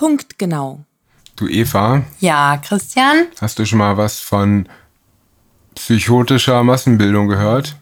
Punktgenau. 0.00 0.82
Du 1.36 1.46
Eva, 1.46 2.02
Ja, 2.20 2.56
Christian? 2.56 3.26
hast 3.38 3.58
du 3.58 3.66
schon 3.66 3.80
mal 3.80 3.98
was 3.98 4.18
von 4.18 4.66
psychotischer 5.74 6.64
Massenbildung 6.64 7.28
gehört? 7.28 7.76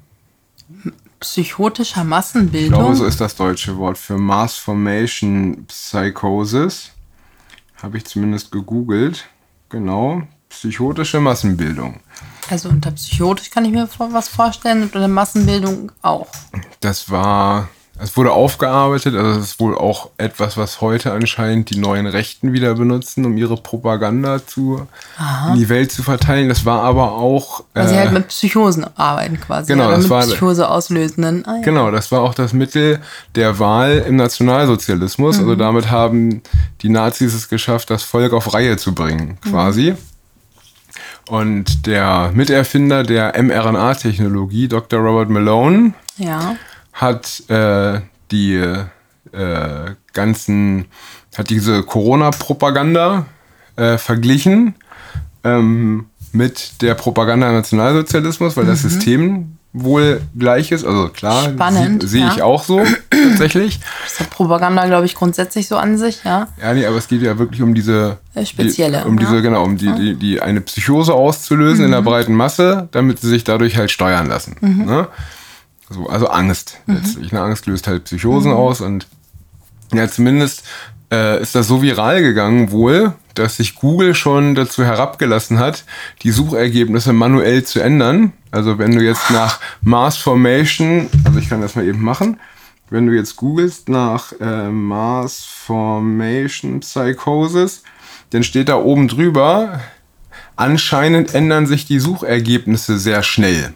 Psychotischer 1.21 2.01
Ich 2.03 2.09
Massenbildung? 2.09 2.77
glaube, 2.81 2.97
so 2.97 3.05
ist 3.05 3.21
das 3.21 3.37
deutsche 3.37 3.77
Wort 3.77 3.99
für 3.99 4.19
Mass 4.19 4.57
Formation 4.57 5.65
Psychosis. 5.69 6.91
Habe 7.81 7.99
ich 7.99 8.05
zumindest 8.07 8.51
gegoogelt. 8.51 9.27
Genau, 9.69 10.23
psychotische 10.49 11.21
Massenbildung. 11.21 12.01
Also 12.51 12.69
unter 12.69 12.91
psychotisch 12.91 13.51
kann 13.51 13.65
ich 13.65 13.71
mir 13.71 13.89
was 13.97 14.29
vorstellen 14.29 14.83
und 14.83 14.97
unter 14.97 15.07
Massenbildung 15.07 15.93
auch. 16.03 16.27
Das 16.81 17.13
war, 17.13 17.69
es 18.01 18.17
wurde 18.17 18.31
aufgearbeitet, 18.33 19.15
also 19.15 19.41
es 19.41 19.47
ist 19.51 19.61
wohl 19.61 19.77
auch 19.77 20.11
etwas, 20.19 20.57
was 20.57 20.81
heute 20.81 21.13
anscheinend 21.13 21.71
die 21.71 21.79
neuen 21.79 22.07
Rechten 22.07 22.53
wieder 22.53 22.75
benutzen, 22.75 23.25
um 23.25 23.37
ihre 23.37 23.57
Propaganda 23.57 24.47
zu, 24.47 24.87
in 25.51 25.57
die 25.57 25.69
Welt 25.69 25.91
zu 25.91 26.03
verteilen. 26.03 26.49
Das 26.49 26.65
war 26.65 26.83
aber 26.83 27.13
auch, 27.13 27.65
Weil 27.75 27.89
sie 27.89 27.95
äh, 27.95 27.99
halt 27.99 28.13
mit 28.13 28.29
Psychosen 28.29 28.87
arbeiten 28.97 29.41
quasi. 29.41 29.73
genau, 29.73 29.91
das 29.91 30.03
mit 30.03 30.11
war- 30.11 30.23
Psychose 30.23 30.69
auslösenden. 30.69 31.45
Ah, 31.47 31.57
ja. 31.57 31.63
Genau, 31.63 31.91
das 31.91 32.13
war 32.13 32.21
auch 32.23 32.35
das 32.35 32.53
Mittel 32.53 33.01
der 33.35 33.59
Wahl 33.59 34.05
im 34.07 34.17
Nationalsozialismus. 34.17 35.39
Also 35.39 35.55
damit 35.57 35.91
haben 35.91 36.43
die 36.83 36.89
Nazis 36.91 37.35
es 37.35 37.49
geschafft, 37.49 37.91
das 37.91 38.03
Volk 38.05 38.33
auf 38.33 38.55
Reihe 38.55 38.77
zu 38.77 38.95
bringen, 38.95 39.39
quasi. 39.43 39.95
Und 41.29 41.87
der 41.87 42.31
Miterfinder 42.33 43.03
der 43.03 43.35
mRNA-Technologie, 43.43 44.69
Dr. 44.69 45.01
Robert 45.01 45.29
Malone, 45.29 45.93
ja. 46.17 46.57
Hat 47.01 47.43
äh, 47.49 48.01
die 48.31 48.55
äh, 49.33 49.91
ganzen, 50.13 50.87
hat 51.37 51.49
diese 51.51 51.83
Corona-Propaganda 51.83 53.27
äh, 53.77 53.99
verglichen 53.99 54.75
ähm, 55.45 56.07
mit 56.33 56.83
der 56.83 56.95
Propaganda 56.95 57.51
Nationalsozialismus, 57.53 58.57
weil 58.57 58.67
das 58.67 58.83
System 58.83 59.55
wohl 59.73 60.23
gleich 60.37 60.73
ist. 60.73 60.85
Also 60.85 61.09
klar, 61.09 61.51
Spannend, 61.51 62.03
sie- 62.03 62.09
sehe 62.09 62.27
ich 62.27 62.37
ja. 62.37 62.45
auch 62.45 62.65
so 62.65 62.83
tatsächlich. 63.11 63.79
Das 64.05 64.21
hat 64.21 64.31
Propaganda, 64.31 64.87
glaube 64.87 65.07
ich, 65.07 65.15
grundsätzlich 65.15 65.69
so 65.69 65.77
an 65.77 65.97
sich, 65.99 66.25
ja. 66.25 66.49
Ja, 66.61 66.75
nee, 66.75 66.85
aber 66.87 66.97
es 66.97 67.07
geht 67.07 67.23
ja 67.23 67.39
wirklich 67.39 67.63
um 67.63 67.75
diese 67.75 68.19
Äh, 68.35 68.45
spezielle, 68.45 69.03
die, 69.03 69.09
um 69.09 69.19
ja. 69.19 69.27
diese 69.29 69.43
genau, 69.43 69.63
um 69.65 69.77
die, 69.77 69.93
die, 69.93 70.15
die 70.17 70.41
eine 70.43 70.61
Psychose 70.63 71.13
auszulösen 71.15 71.85
in 71.85 71.93
der 71.93 72.03
breiten 72.03 72.35
Masse, 72.35 72.89
damit 72.91 73.21
sie 73.21 73.29
sich 73.29 73.45
dadurch 73.45 73.77
halt 73.77 73.91
steuern 73.93 74.27
lassen. 74.27 74.57
Ne? 74.61 75.07
So, 75.91 76.09
also 76.09 76.29
Angst 76.29 76.79
letztlich. 76.87 77.33
Ne? 77.33 77.41
Angst 77.41 77.67
löst 77.67 77.87
halt 77.87 78.05
Psychosen 78.05 78.53
aus 78.53 78.81
und 78.81 79.07
ja, 79.93 80.09
zumindest 80.09 80.65
äh, 81.11 81.41
ist 81.41 81.55
das 81.55 81.67
so 81.67 81.81
viral 81.81 82.21
gegangen 82.23 82.71
wohl, 82.71 83.15
dass 83.35 83.57
sich 83.57 83.75
Google 83.77 84.15
schon 84.15 84.55
dazu 84.55 84.85
herabgelassen 84.85 85.59
hat, 85.59 85.85
die 86.23 86.31
Suchergebnisse 86.31 87.13
manuell 87.13 87.65
zu 87.65 87.81
ändern. 87.81 88.33
Also 88.51 88.79
wenn 88.79 88.95
du 88.95 89.03
jetzt 89.03 89.31
nach 89.31 89.61
Mars 89.81 90.17
Formation, 90.17 91.09
also 91.25 91.39
ich 91.39 91.49
kann 91.49 91.63
das 91.63 91.75
mal 91.75 91.87
eben 91.87 92.03
machen, 92.03 92.39
wenn 92.91 93.07
du 93.07 93.15
jetzt 93.15 93.37
googelst 93.37 93.89
nach 93.89 94.33
äh, 94.41 94.69
Mars 94.69 95.45
Formation 95.45 96.81
Psychosis, 96.81 97.83
dann 98.31 98.43
steht 98.43 98.69
da 98.69 98.77
oben 98.77 99.09
drüber, 99.09 99.81
anscheinend 100.57 101.35
ändern 101.35 101.67
sich 101.67 101.87
die 101.87 101.99
Suchergebnisse 101.99 102.99
sehr 102.99 103.23
schnell. 103.23 103.75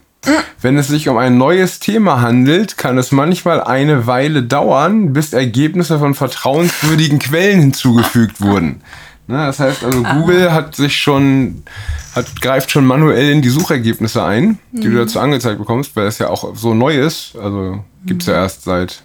Wenn 0.61 0.79
es 0.79 0.89
sich 0.89 1.09
um 1.09 1.19
ein 1.19 1.37
neues 1.37 1.81
Thema 1.81 2.21
handelt, 2.21 2.79
kann 2.79 2.97
es 2.97 3.11
manchmal 3.11 3.61
eine 3.61 4.07
Weile 4.07 4.43
dauern, 4.43 5.13
bis 5.13 5.33
Ergebnisse 5.33 5.99
von 5.99 6.15
vertrauenswürdigen 6.15 7.19
Quellen 7.19 7.61
hinzugefügt 7.61 8.41
wurden. 8.41 8.83
Ne, 9.27 9.37
das 9.47 9.61
heißt 9.61 9.85
also, 9.85 10.03
Google 10.03 10.53
hat 10.53 10.75
sich 10.75 11.01
schon, 11.01 11.63
hat, 12.15 12.41
greift 12.41 12.71
schon 12.71 12.85
manuell 12.85 13.31
in 13.31 13.43
die 13.43 13.49
Suchergebnisse 13.49 14.23
ein, 14.23 14.59
die 14.73 14.89
du 14.89 14.97
dazu 14.97 15.21
angezeigt 15.21 15.59
bekommst, 15.59 15.95
weil 15.97 16.07
es 16.07 16.19
ja 16.19 16.29
auch 16.29 16.55
so 16.57 16.75
neu 16.75 16.99
ist. 16.99 17.37
Also 17.37 17.85
gibt's 18.05 18.27
ja 18.27 18.35
erst 18.35 18.65
seit 18.65 19.03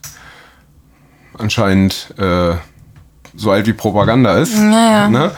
anscheinend 1.38 2.14
äh, 2.18 2.56
so 3.36 3.52
alt 3.52 3.68
wie 3.68 3.74
Propaganda 3.74 4.38
ist. 4.38 4.56
Ja, 4.56 4.92
ja. 4.92 5.10
Ne? 5.10 5.32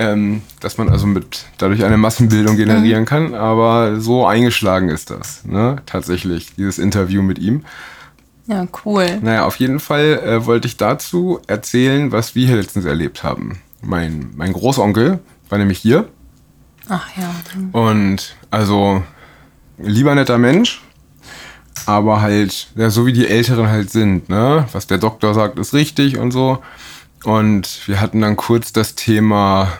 Ähm, 0.00 0.42
dass 0.60 0.78
man 0.78 0.88
also 0.90 1.08
mit 1.08 1.46
dadurch 1.58 1.84
eine 1.84 1.96
Massenbildung 1.96 2.56
generieren 2.56 3.04
kann, 3.04 3.34
aber 3.34 4.00
so 4.00 4.24
eingeschlagen 4.26 4.90
ist 4.90 5.10
das, 5.10 5.44
ne? 5.44 5.82
Tatsächlich, 5.86 6.54
dieses 6.54 6.78
Interview 6.78 7.20
mit 7.20 7.40
ihm. 7.40 7.64
Ja, 8.46 8.68
cool. 8.84 9.18
Naja, 9.20 9.44
auf 9.44 9.56
jeden 9.56 9.80
Fall 9.80 10.20
äh, 10.24 10.46
wollte 10.46 10.68
ich 10.68 10.76
dazu 10.76 11.40
erzählen, 11.48 12.12
was 12.12 12.36
wir 12.36 12.46
hier 12.46 12.56
letztens 12.56 12.84
erlebt 12.84 13.24
haben. 13.24 13.60
Mein, 13.82 14.30
mein 14.36 14.52
Großonkel 14.52 15.18
war 15.48 15.58
nämlich 15.58 15.80
hier 15.80 16.08
Ach 16.88 17.08
ja. 17.16 17.34
und 17.72 18.36
also 18.50 19.02
lieber 19.78 20.14
netter 20.14 20.38
Mensch, 20.38 20.80
aber 21.86 22.20
halt, 22.20 22.68
ja, 22.76 22.88
so 22.90 23.04
wie 23.04 23.12
die 23.12 23.26
Älteren 23.26 23.68
halt 23.68 23.90
sind, 23.90 24.28
ne? 24.28 24.66
Was 24.72 24.86
der 24.86 24.98
Doktor 24.98 25.34
sagt, 25.34 25.58
ist 25.58 25.74
richtig 25.74 26.18
und 26.18 26.30
so. 26.30 26.62
Und 27.24 27.80
wir 27.86 28.00
hatten 28.00 28.20
dann 28.20 28.36
kurz 28.36 28.72
das 28.72 28.94
Thema 28.94 29.72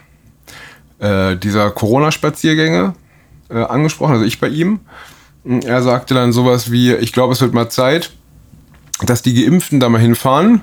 äh, 0.98 1.36
dieser 1.36 1.70
Corona-Spaziergänge 1.70 2.94
äh, 3.50 3.62
angesprochen, 3.62 4.14
also 4.14 4.24
ich 4.24 4.40
bei 4.40 4.48
ihm. 4.48 4.80
Er 5.44 5.82
sagte 5.82 6.14
dann 6.14 6.32
sowas 6.32 6.70
wie, 6.70 6.92
ich 6.94 7.12
glaube, 7.12 7.32
es 7.32 7.40
wird 7.40 7.54
mal 7.54 7.70
Zeit, 7.70 8.10
dass 9.02 9.22
die 9.22 9.34
Geimpften 9.34 9.80
da 9.80 9.88
mal 9.88 10.00
hinfahren 10.00 10.62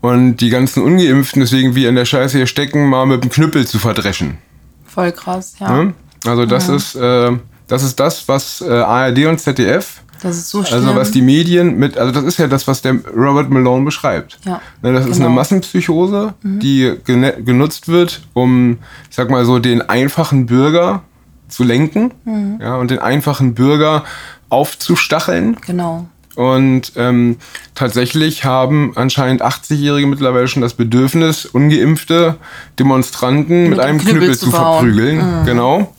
und 0.00 0.36
die 0.38 0.50
ganzen 0.50 0.82
Ungeimpften, 0.82 1.40
deswegen 1.40 1.74
wir 1.74 1.88
in 1.88 1.94
der 1.94 2.04
Scheiße 2.04 2.36
hier 2.36 2.46
stecken, 2.46 2.86
mal 2.88 3.06
mit 3.06 3.22
dem 3.22 3.30
Knüppel 3.30 3.66
zu 3.66 3.78
verdreschen. 3.78 4.38
Voll 4.86 5.12
krass, 5.12 5.54
ja. 5.60 5.84
Ne? 5.84 5.94
Also 6.24 6.46
das 6.46 6.68
ist 6.68 6.94
äh, 6.96 7.36
das 7.68 7.82
ist 7.82 8.00
das, 8.00 8.26
was 8.26 8.62
äh, 8.62 8.70
ARD 8.70 9.26
und 9.26 9.38
ZDF, 9.38 10.00
Das 10.22 10.36
ist 10.36 10.50
so 10.50 10.64
schlimm. 10.64 10.80
also 10.82 10.96
was 10.96 11.10
die 11.10 11.22
Medien 11.22 11.76
mit, 11.78 11.96
also 11.98 12.12
das 12.12 12.24
ist 12.24 12.38
ja 12.38 12.46
das, 12.46 12.66
was 12.66 12.82
der 12.82 12.96
Robert 13.16 13.50
Malone 13.50 13.84
beschreibt. 13.84 14.38
Ja, 14.44 14.60
Ne, 14.82 14.92
das 14.92 15.06
ist 15.06 15.14
genau. 15.14 15.26
eine 15.26 15.34
Massenpsychose, 15.34 16.34
die 16.42 16.94
gene- 17.04 17.42
genutzt 17.42 17.88
wird, 17.88 18.22
um, 18.34 18.78
ich 19.08 19.16
sag 19.16 19.30
mal 19.30 19.44
so, 19.44 19.58
den 19.58 19.82
einfachen 19.82 20.46
Bürger 20.46 21.02
zu 21.48 21.64
lenken, 21.64 22.12
Mhm. 22.24 22.58
ja, 22.60 22.76
und 22.76 22.90
den 22.90 22.98
einfachen 22.98 23.54
Bürger 23.54 24.04
aufzustacheln. 24.48 25.56
Genau. 25.66 26.06
Und 26.34 26.92
ähm, 26.96 27.36
tatsächlich 27.74 28.44
haben 28.44 28.92
anscheinend 28.94 29.42
80-Jährige 29.42 30.06
mittlerweile 30.06 30.46
schon 30.46 30.62
das 30.62 30.74
Bedürfnis, 30.74 31.46
ungeimpfte 31.46 32.36
Demonstranten 32.78 33.70
mit, 33.70 33.80
einem 33.80 33.98
Knüppel, 33.98 34.36
zu, 34.38 34.50
verhauen. 34.50 34.84
verprügeln. 34.84 35.44
Genau. 35.44 35.92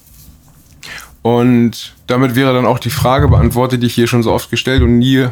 Und 1.21 1.95
damit 2.07 2.35
wäre 2.35 2.53
dann 2.53 2.65
auch 2.65 2.79
die 2.79 2.89
Frage 2.89 3.27
beantwortet, 3.27 3.81
die 3.83 3.87
ich 3.87 3.93
hier 3.95 4.07
schon 4.07 4.23
so 4.23 4.31
oft 4.31 4.49
gestellt 4.49 4.81
und 4.81 4.97
nie 4.99 5.27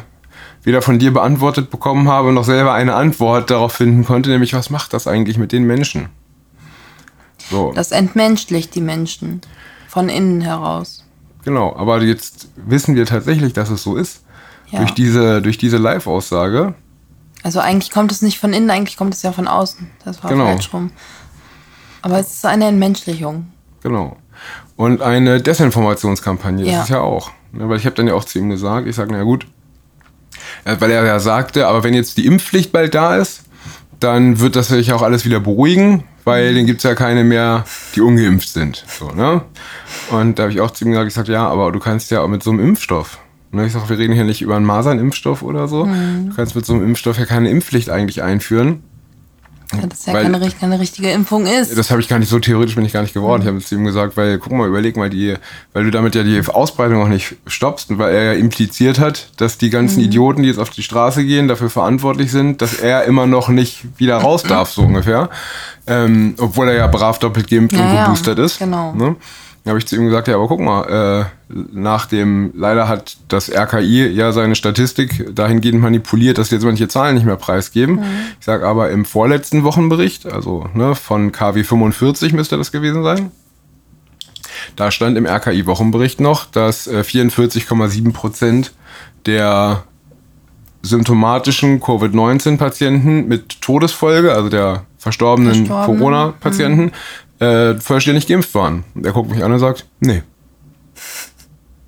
weder 0.64 0.82
von 0.82 1.00
dir 1.00 1.14
beantwortet 1.14 1.70
bekommen 1.70 2.10
habe, 2.10 2.34
noch 2.34 2.44
selber 2.44 2.74
eine 2.74 2.96
Antwort 2.96 3.50
darauf 3.50 3.72
finden 3.74 4.04
konnte, 4.04 4.30
nämlich 4.30 4.54
was 4.54 4.70
macht 4.70 4.94
das 4.94 5.08
eigentlich 5.08 5.38
mit 5.38 5.52
den 5.54 5.64
Menschen? 5.64 6.10
So, 7.50 7.72
Das 7.74 7.92
entmenschlicht 7.92 8.76
die 8.76 8.82
Menschen. 8.82 9.42
Von 9.88 10.10
innen 10.10 10.42
heraus. 10.42 11.06
genau. 11.44 11.74
Aber 11.76 12.02
jetzt 12.04 12.50
wissen 12.58 12.96
wir 12.96 13.06
tatsächlich, 13.06 13.54
dass 13.54 13.70
es 13.70 13.82
so 13.82 13.96
ist. 13.96 14.24
Ja. 14.70 14.80
Durch 14.80 14.92
diese, 14.92 15.42
durch 15.42 15.58
diese 15.58 15.78
Live-Aussage. 15.78 16.76
Also 17.42 17.62
eigentlich 17.62 17.90
kommt 17.90 18.12
es 18.12 18.22
nicht 18.22 18.38
von 18.38 18.52
innen, 18.52 18.70
eigentlich 18.70 18.98
kommt 18.98 19.14
es 19.14 19.22
ja 19.24 19.32
von 19.32 19.48
außen. 19.48 19.90
Das 20.04 20.22
war 20.22 20.30
Genau. 20.30 20.46
falsch 20.48 20.72
rum. 20.74 20.92
Aber 22.02 22.20
es 22.20 22.34
ist 22.34 22.46
eine 22.46 22.66
Entmenschlichung. 22.68 23.48
Genau. 23.82 24.18
Und 24.78 25.02
eine 25.02 25.42
Desinformationskampagne 25.42 26.66
Ja. 26.66 26.78
ist 26.78 26.84
es 26.86 26.90
ja 26.90 27.02
auch. 27.02 27.32
Ne, 27.52 27.68
weil 27.68 27.78
ich 27.78 27.86
habe 27.86 27.96
dann 27.96 28.08
ja 28.08 28.14
auch 28.14 28.24
zu 28.24 28.40
ihm 28.40 28.50
gesagt, 28.50 28.88
ich 28.88 28.96
sage, 28.96 29.12
na 29.12 29.24
gut, 29.24 29.48
weil 30.66 30.92
er 30.92 31.06
ja 31.06 31.20
sagte, 31.20 31.68
aber 31.68 31.84
wenn 31.84 31.94
jetzt 31.94 32.18
die 32.18 32.26
Impfpflicht 32.26 32.72
bald 32.72 32.94
da 32.96 33.18
ist, 33.18 33.44
dann 34.00 34.40
wird 34.40 34.56
das 34.56 34.68
sich 34.68 34.94
auch 34.94 35.02
alles 35.02 35.26
wieder 35.26 35.40
beruhigen, 35.40 36.04
weil 36.24 36.54
dann 36.54 36.66
gibt's 36.66 36.84
ja 36.84 36.94
keine 36.94 37.24
mehr, 37.24 37.66
die 37.96 38.02
ungeimpft 38.02 38.50
sind. 38.50 38.86
So, 38.88 39.10
ne? 39.12 39.42
Und 40.12 40.38
da 40.38 40.44
habe 40.44 40.54
ich 40.54 40.62
auch 40.62 40.72
zu 40.72 40.86
ihm 40.86 40.92
gesagt, 40.92 41.08
ich 41.08 41.14
sage, 41.16 41.32
ja, 41.32 41.48
aber 41.48 41.72
du 41.72 41.80
kannst 41.80 42.12
ja 42.12 42.22
auch 42.22 42.28
mit 42.28 42.44
so 42.44 42.52
einem 42.52 42.60
Impfstoff. 42.60 43.18
Ne, 43.52 43.66
ich 43.66 43.74
sage, 43.74 43.90
wir 43.90 43.98
reden 43.98 44.14
hier 44.14 44.26
nicht 44.26 44.42
über 44.42 44.56
einen 44.58 44.66
Masernimpfstoff 44.66 45.42
oder 45.42 45.68
so. 45.68 45.86
Du 45.86 46.36
kannst 46.36 46.56
mit 46.56 46.66
so 46.66 46.74
einem 46.74 46.84
Impfstoff 46.84 47.18
ja 47.18 47.26
keine 47.26 47.50
Impfpflicht 47.50 47.90
eigentlich 47.90 48.22
einführen. 48.22 48.84
Das 49.90 50.06
ja 50.06 50.14
Weil- 50.14 50.24
keine, 50.32 50.50
keine 50.52 50.80
richtige 50.80 51.12
Impfung 51.12 51.46
ist. 51.46 51.78
Das 51.78 51.92
habe 51.92 52.00
ich 52.00 52.08
gar 52.08 52.20
nicht 52.20 52.30
so 52.30 52.40
theoretisch 52.40 52.76
bin 52.76 52.86
ich 52.86 52.94
gar 52.94 53.02
nicht 53.02 53.14
geworden. 53.14 53.42
Ich 53.42 53.48
habe 53.48 53.60
zu 53.60 53.76
ihm 53.76 53.84
gesagt, 53.84 54.16
weil 54.16 54.38
guck 54.40 54.54
mal, 54.54 54.68
überleg 54.68 54.96
mal 54.96 55.10
die, 55.10 55.36
weil 55.74 55.84
du 55.84 55.92
damit 55.92 56.16
ja 56.16 56.24
die 56.24 56.42
Ausbreitung 56.48 57.02
auch 57.02 57.08
nicht 57.10 57.36
stoppst 57.48 57.90
und 57.90 58.00
weil 58.00 58.16
er 58.16 58.24
ja 58.24 58.34
impliziert 58.40 58.98
hat, 59.00 59.30
dass 59.38 59.58
die 59.58 59.70
ganzen 59.70 60.00
Idioten, 60.02 60.44
die 60.44 60.50
jetzt 60.50 60.60
auf 60.60 60.70
die 60.70 60.84
Straße 60.84 61.26
gehen, 61.26 61.48
dafür 61.48 61.70
verantwortlich 61.70 62.32
sind, 62.32 62.62
dass 62.62 62.76
er 62.76 63.04
immer 63.04 63.28
noch 63.28 63.50
nicht 63.50 63.84
wieder 63.98 64.18
raus 64.18 64.44
darf, 64.44 64.70
so 64.72 64.84
ungefähr. 64.84 65.30
Ähm, 65.86 66.36
obwohl 66.40 66.70
er 66.70 66.76
ja 66.76 66.88
brav 66.88 67.20
doppelt 67.20 67.50
geimpft 67.50 67.76
Ja, 67.76 67.84
und 67.90 67.96
ja, 67.96 68.04
geboostert 68.06 68.40
ist. 68.40 68.60
genau. 68.60 68.94
Ne? 68.94 69.16
Da 69.68 69.72
habe 69.72 69.80
ich 69.80 69.86
zu 69.86 69.98
ihm 69.98 70.06
gesagt, 70.06 70.30
ja, 70.30 70.36
aber 70.36 70.48
guck 70.48 70.62
mal, 70.62 71.28
äh, 71.50 71.54
nach 71.74 72.06
dem, 72.06 72.54
leider 72.56 72.88
hat 72.88 73.18
das 73.28 73.52
RKI 73.54 74.08
ja 74.08 74.32
seine 74.32 74.56
Statistik 74.56 75.36
dahingehend 75.36 75.82
manipuliert, 75.82 76.38
dass 76.38 76.52
jetzt 76.52 76.64
manche 76.64 76.88
Zahlen 76.88 77.16
nicht 77.16 77.26
mehr 77.26 77.36
preisgeben. 77.36 77.96
Mhm. 77.96 78.06
Ich 78.40 78.46
sage 78.46 78.66
aber 78.66 78.92
im 78.92 79.04
vorletzten 79.04 79.66
Wochenbericht, 79.66 80.26
also 80.26 80.70
ne, 80.74 80.96
von 80.96 81.34
KW 81.34 81.66
45 81.66 82.32
müsste 82.32 82.56
das 82.58 82.72
gewesen 82.72 83.04
sein, 83.04 83.30
da 84.78 84.90
stand 84.90 85.18
im 85.18 85.26
RKI-Wochenbericht 85.26 86.22
noch, 86.22 86.46
dass 86.46 86.88
äh, 86.88 87.02
44,7 87.02 88.14
Prozent 88.14 88.72
der 89.26 89.84
symptomatischen 90.82 91.82
Covid-19-Patienten 91.82 93.28
mit 93.28 93.62
Todesfolge, 93.62 94.32
also 94.32 94.48
der 94.48 94.86
verstorbenen 94.98 95.66
Verstorben. 95.66 95.98
Corona-Patienten, 95.98 96.86
mhm 96.86 96.92
äh, 97.40 97.76
vollständig 97.76 98.28
geimpft 98.28 98.54
waren. 98.56 98.84
Der 98.96 99.12
guckt 99.12 99.30
mich 99.30 99.44
an 99.44 99.52
und 99.52 99.60
sagt, 99.60 99.86
nee. 100.00 100.24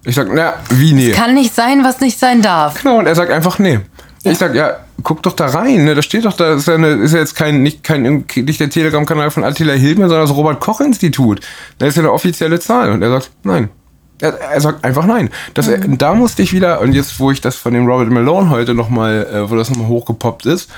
Ich 0.05 0.15
sag, 0.15 0.27
na, 0.33 0.53
wie 0.69 0.93
nee? 0.93 1.11
Es 1.11 1.15
kann 1.15 1.33
nicht 1.33 1.53
sein, 1.53 1.83
was 1.83 1.99
nicht 1.99 2.17
sein 2.17 2.41
darf. 2.41 2.81
Genau, 2.81 2.99
und 2.99 3.05
er 3.05 3.15
sagt 3.15 3.31
einfach 3.31 3.59
nee. 3.59 3.79
Ja. 4.23 4.31
Ich 4.31 4.37
sag, 4.37 4.53
ja, 4.53 4.77
guck 5.03 5.23
doch 5.23 5.33
da 5.33 5.47
rein, 5.47 5.85
ne? 5.85 5.95
Da 5.95 6.01
steht 6.01 6.25
doch, 6.25 6.33
da 6.33 6.55
ist 6.55 6.67
ja, 6.67 6.75
eine, 6.75 6.87
ist 6.87 7.13
ja 7.13 7.19
jetzt 7.19 7.35
kein, 7.35 7.63
nicht, 7.63 7.83
kein, 7.83 8.25
nicht 8.35 8.59
der 8.59 8.69
Telegram-Kanal 8.69 9.31
von 9.31 9.43
Attila 9.43 9.73
Hildmann, 9.73 10.09
sondern 10.09 10.27
das 10.27 10.35
Robert-Koch-Institut. 10.35 11.41
Da 11.77 11.87
ist 11.87 11.95
ja 11.95 12.03
eine 12.03 12.11
offizielle 12.11 12.59
Zahl. 12.59 12.91
Und 12.91 13.01
er 13.01 13.09
sagt, 13.09 13.31
nein. 13.43 13.69
Er, 14.21 14.33
er 14.33 14.59
sagt 14.59 14.83
einfach 14.83 15.05
nein. 15.05 15.29
Das, 15.53 15.67
mhm. 15.67 15.97
Da 15.97 16.13
musste 16.13 16.41
ich 16.41 16.51
wieder, 16.51 16.81
und 16.81 16.91
jetzt, 16.91 17.19
wo 17.21 17.31
ich 17.31 17.39
das 17.39 17.55
von 17.55 17.73
dem 17.73 17.87
Robert 17.87 18.09
Malone 18.09 18.49
heute 18.49 18.73
nochmal, 18.73 19.25
äh, 19.33 19.49
wo 19.49 19.55
das 19.55 19.69
nochmal 19.69 19.87
hochgepoppt 19.87 20.45
ist, 20.45 20.69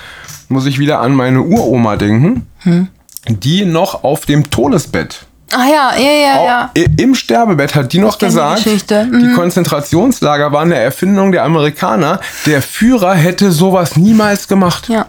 muss 0.48 0.66
ich 0.66 0.78
wieder 0.78 1.00
an 1.00 1.14
meine 1.14 1.42
Uroma 1.42 1.96
denken. 1.96 2.46
Mhm 2.62 2.88
die 3.28 3.64
noch 3.64 4.04
auf 4.04 4.26
dem 4.26 4.50
Todesbett 4.50 5.26
Ah 5.54 5.66
ja, 5.66 5.92
ja, 5.98 6.12
ja, 6.12 6.44
ja. 6.44 6.84
Im 6.96 7.14
Sterbebett 7.14 7.74
hat 7.74 7.92
die 7.92 7.98
noch 7.98 8.18
gesagt, 8.18 8.64
die, 8.64 8.94
mhm. 8.94 9.20
die, 9.20 9.32
Konzentrationslager 9.34 10.50
waren 10.52 10.72
eine 10.72 10.80
Erfindung 10.80 11.30
der 11.30 11.44
Amerikaner. 11.44 12.20
Der 12.46 12.62
Führer 12.62 13.14
hätte 13.14 13.52
sowas 13.52 13.96
niemals 13.96 14.48
gemacht. 14.48 14.88
Ja. 14.88 15.06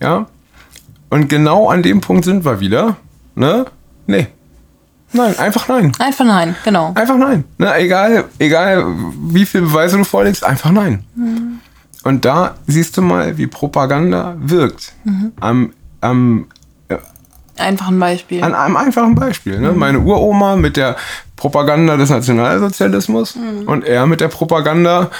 Ja. 0.00 0.26
Und 1.10 1.28
genau 1.28 1.68
an 1.68 1.82
dem 1.82 2.00
Punkt 2.00 2.24
sind 2.24 2.44
wir 2.44 2.60
wieder. 2.60 2.96
Ne? 3.34 3.66
Nee. 4.06 4.28
Nein, 5.12 5.38
einfach 5.38 5.68
nein. 5.68 5.92
Einfach 5.98 6.24
nein, 6.24 6.56
genau. 6.64 6.92
Einfach 6.94 7.16
nein. 7.16 7.44
Ne, 7.58 7.74
egal, 7.76 8.24
egal 8.38 8.84
wie 9.30 9.46
viel 9.46 9.62
Beweise 9.62 9.96
du 9.98 10.04
vorlegst, 10.04 10.44
einfach 10.44 10.70
nein. 10.70 11.04
Mhm. 11.14 11.60
Und 12.02 12.24
da 12.24 12.54
siehst 12.66 12.96
du 12.96 13.02
mal, 13.02 13.36
wie 13.38 13.46
Propaganda 13.46 14.36
wirkt. 14.38 14.92
Mhm. 15.04 15.32
Am, 15.40 15.72
am 16.00 16.46
Einfach 17.56 17.88
ein 17.88 17.98
Beispiel. 17.98 18.42
An 18.42 18.54
einem 18.54 18.76
einfachen 18.76 19.14
Beispiel. 19.14 19.58
Ne? 19.58 19.72
Mhm. 19.72 19.78
Meine 19.78 20.00
Uroma 20.00 20.56
mit 20.56 20.76
der 20.76 20.96
Propaganda 21.36 21.96
des 21.96 22.10
Nationalsozialismus 22.10 23.36
mhm. 23.36 23.68
und 23.68 23.84
er 23.84 24.06
mit 24.06 24.20
der 24.20 24.28
Propaganda 24.28 25.10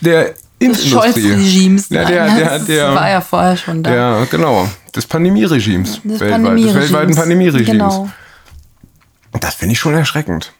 der 0.00 0.34
Impfindustrie. 0.58 1.22
Des 1.22 1.38
Regimes. 1.38 1.88
Ja, 1.88 2.04
der, 2.04 2.34
der, 2.34 2.58
das 2.58 2.66
der, 2.66 2.94
war 2.94 3.10
ja 3.10 3.20
vorher 3.20 3.56
schon 3.56 3.82
da. 3.82 3.94
Ja, 3.94 4.24
genau. 4.24 4.68
Des 4.94 5.06
Pandemieregimes. 5.06 6.00
Des, 6.02 6.20
weltweit, 6.20 6.30
Pandemie 6.30 6.64
des 6.64 6.74
weltweiten 6.74 7.14
Pandemieregimes. 7.14 7.94
Genau. 7.94 8.10
Das 9.40 9.54
finde 9.54 9.72
ich 9.72 9.78
schon 9.78 9.94
erschreckend. 9.94 10.52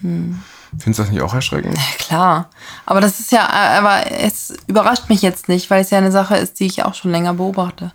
Hm. 0.00 0.38
Findest 0.78 0.98
du 0.98 1.02
das 1.02 1.12
nicht 1.12 1.22
auch 1.22 1.34
erschreckend? 1.34 1.76
Ja, 1.76 1.82
klar. 1.98 2.50
Aber 2.86 3.00
das 3.00 3.20
ist 3.20 3.32
ja, 3.32 3.48
aber 3.48 4.10
es 4.10 4.54
überrascht 4.66 5.08
mich 5.08 5.22
jetzt 5.22 5.48
nicht, 5.48 5.70
weil 5.70 5.82
es 5.82 5.90
ja 5.90 5.98
eine 5.98 6.12
Sache 6.12 6.36
ist, 6.36 6.60
die 6.60 6.66
ich 6.66 6.82
auch 6.84 6.94
schon 6.94 7.10
länger 7.10 7.34
beobachte. 7.34 7.92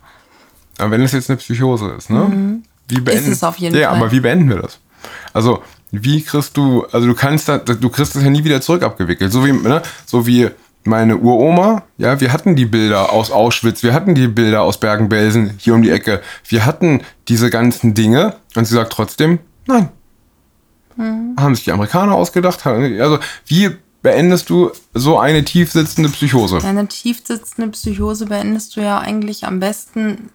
Aber 0.78 0.92
wenn 0.92 1.02
es 1.02 1.12
jetzt 1.12 1.30
eine 1.30 1.38
Psychose 1.38 1.96
ist, 1.98 2.10
ne? 2.10 2.20
Mhm. 2.20 2.64
Wie 2.88 3.02
beenden, 3.02 3.26
ist 3.26 3.38
es 3.38 3.44
auf 3.44 3.58
jeden 3.58 3.78
ja, 3.78 3.90
Fall. 3.90 3.98
aber 3.98 4.12
wie 4.12 4.20
beenden 4.20 4.50
wir 4.50 4.62
das? 4.62 4.80
Also, 5.34 5.62
wie 5.92 6.22
kriegst 6.22 6.56
du, 6.58 6.86
also 6.92 7.08
du 7.08 7.14
kannst 7.14 7.50
da, 7.50 7.58
du 7.58 7.90
kriegst 7.90 8.16
das 8.16 8.24
ja 8.24 8.30
nie 8.30 8.44
wieder 8.44 8.62
zurück 8.62 8.84
abgewickelt. 8.84 9.32
So 9.32 9.46
wie, 9.46 9.52
ne? 9.52 9.82
So 10.06 10.26
wie 10.26 10.50
meine 10.84 11.18
Uroma, 11.18 11.84
ja, 11.98 12.20
wir 12.20 12.32
hatten 12.32 12.56
die 12.56 12.66
Bilder 12.66 13.12
aus 13.12 13.30
Auschwitz, 13.30 13.84
wir 13.84 13.94
hatten 13.94 14.16
die 14.16 14.28
Bilder 14.28 14.62
aus 14.62 14.80
Bergen-Belsen 14.80 15.56
hier 15.58 15.76
um 15.76 15.82
die 15.82 15.92
Ecke. 15.92 16.22
Wir 16.48 16.66
hatten 16.66 17.02
diese 17.28 17.50
ganzen 17.50 17.94
Dinge 17.94 18.36
und 18.56 18.66
sie 18.66 18.74
sagt 18.74 18.94
trotzdem, 18.94 19.40
nein. 19.66 19.90
Mhm. 20.96 21.36
Haben 21.38 21.56
sich 21.56 21.66
die 21.66 21.72
Amerikaner 21.72 22.16
ausgedacht? 22.16 22.66
Also, 22.66 23.20
wie 23.46 23.72
beendest 24.02 24.50
du 24.50 24.72
so 24.94 25.20
eine 25.20 25.44
tiefsitzende 25.44 26.10
Psychose? 26.10 26.60
Eine 26.64 26.88
tiefsitzende 26.88 27.70
Psychose 27.72 28.26
beendest 28.26 28.76
du 28.76 28.82
ja 28.82 29.00
eigentlich 29.00 29.46
am 29.46 29.60
besten 29.60 30.30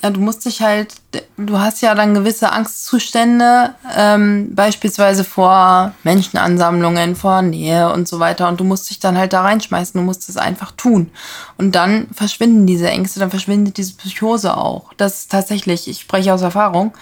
ja, 0.00 0.10
du 0.10 0.20
musst 0.20 0.44
dich 0.44 0.62
halt, 0.62 0.94
du 1.36 1.58
hast 1.58 1.82
ja 1.82 1.94
dann 1.94 2.14
gewisse 2.14 2.52
Angstzustände, 2.52 3.74
ähm, 3.96 4.54
beispielsweise 4.54 5.24
vor 5.24 5.92
Menschenansammlungen, 6.04 7.16
vor 7.16 7.42
Nähe 7.42 7.92
und 7.92 8.06
so 8.06 8.20
weiter. 8.20 8.48
Und 8.48 8.60
du 8.60 8.64
musst 8.64 8.90
dich 8.90 9.00
dann 9.00 9.18
halt 9.18 9.32
da 9.32 9.42
reinschmeißen, 9.42 9.98
du 9.98 10.04
musst 10.04 10.28
es 10.28 10.36
einfach 10.36 10.70
tun. 10.72 11.10
Und 11.56 11.74
dann 11.74 12.06
verschwinden 12.12 12.66
diese 12.66 12.88
Ängste, 12.88 13.18
dann 13.18 13.30
verschwindet 13.30 13.76
diese 13.76 13.94
Psychose 13.94 14.56
auch. 14.56 14.92
Das 14.96 15.20
ist 15.20 15.32
tatsächlich, 15.32 15.88
ich 15.88 16.00
spreche 16.00 16.32
aus 16.32 16.42
Erfahrung. 16.42 16.92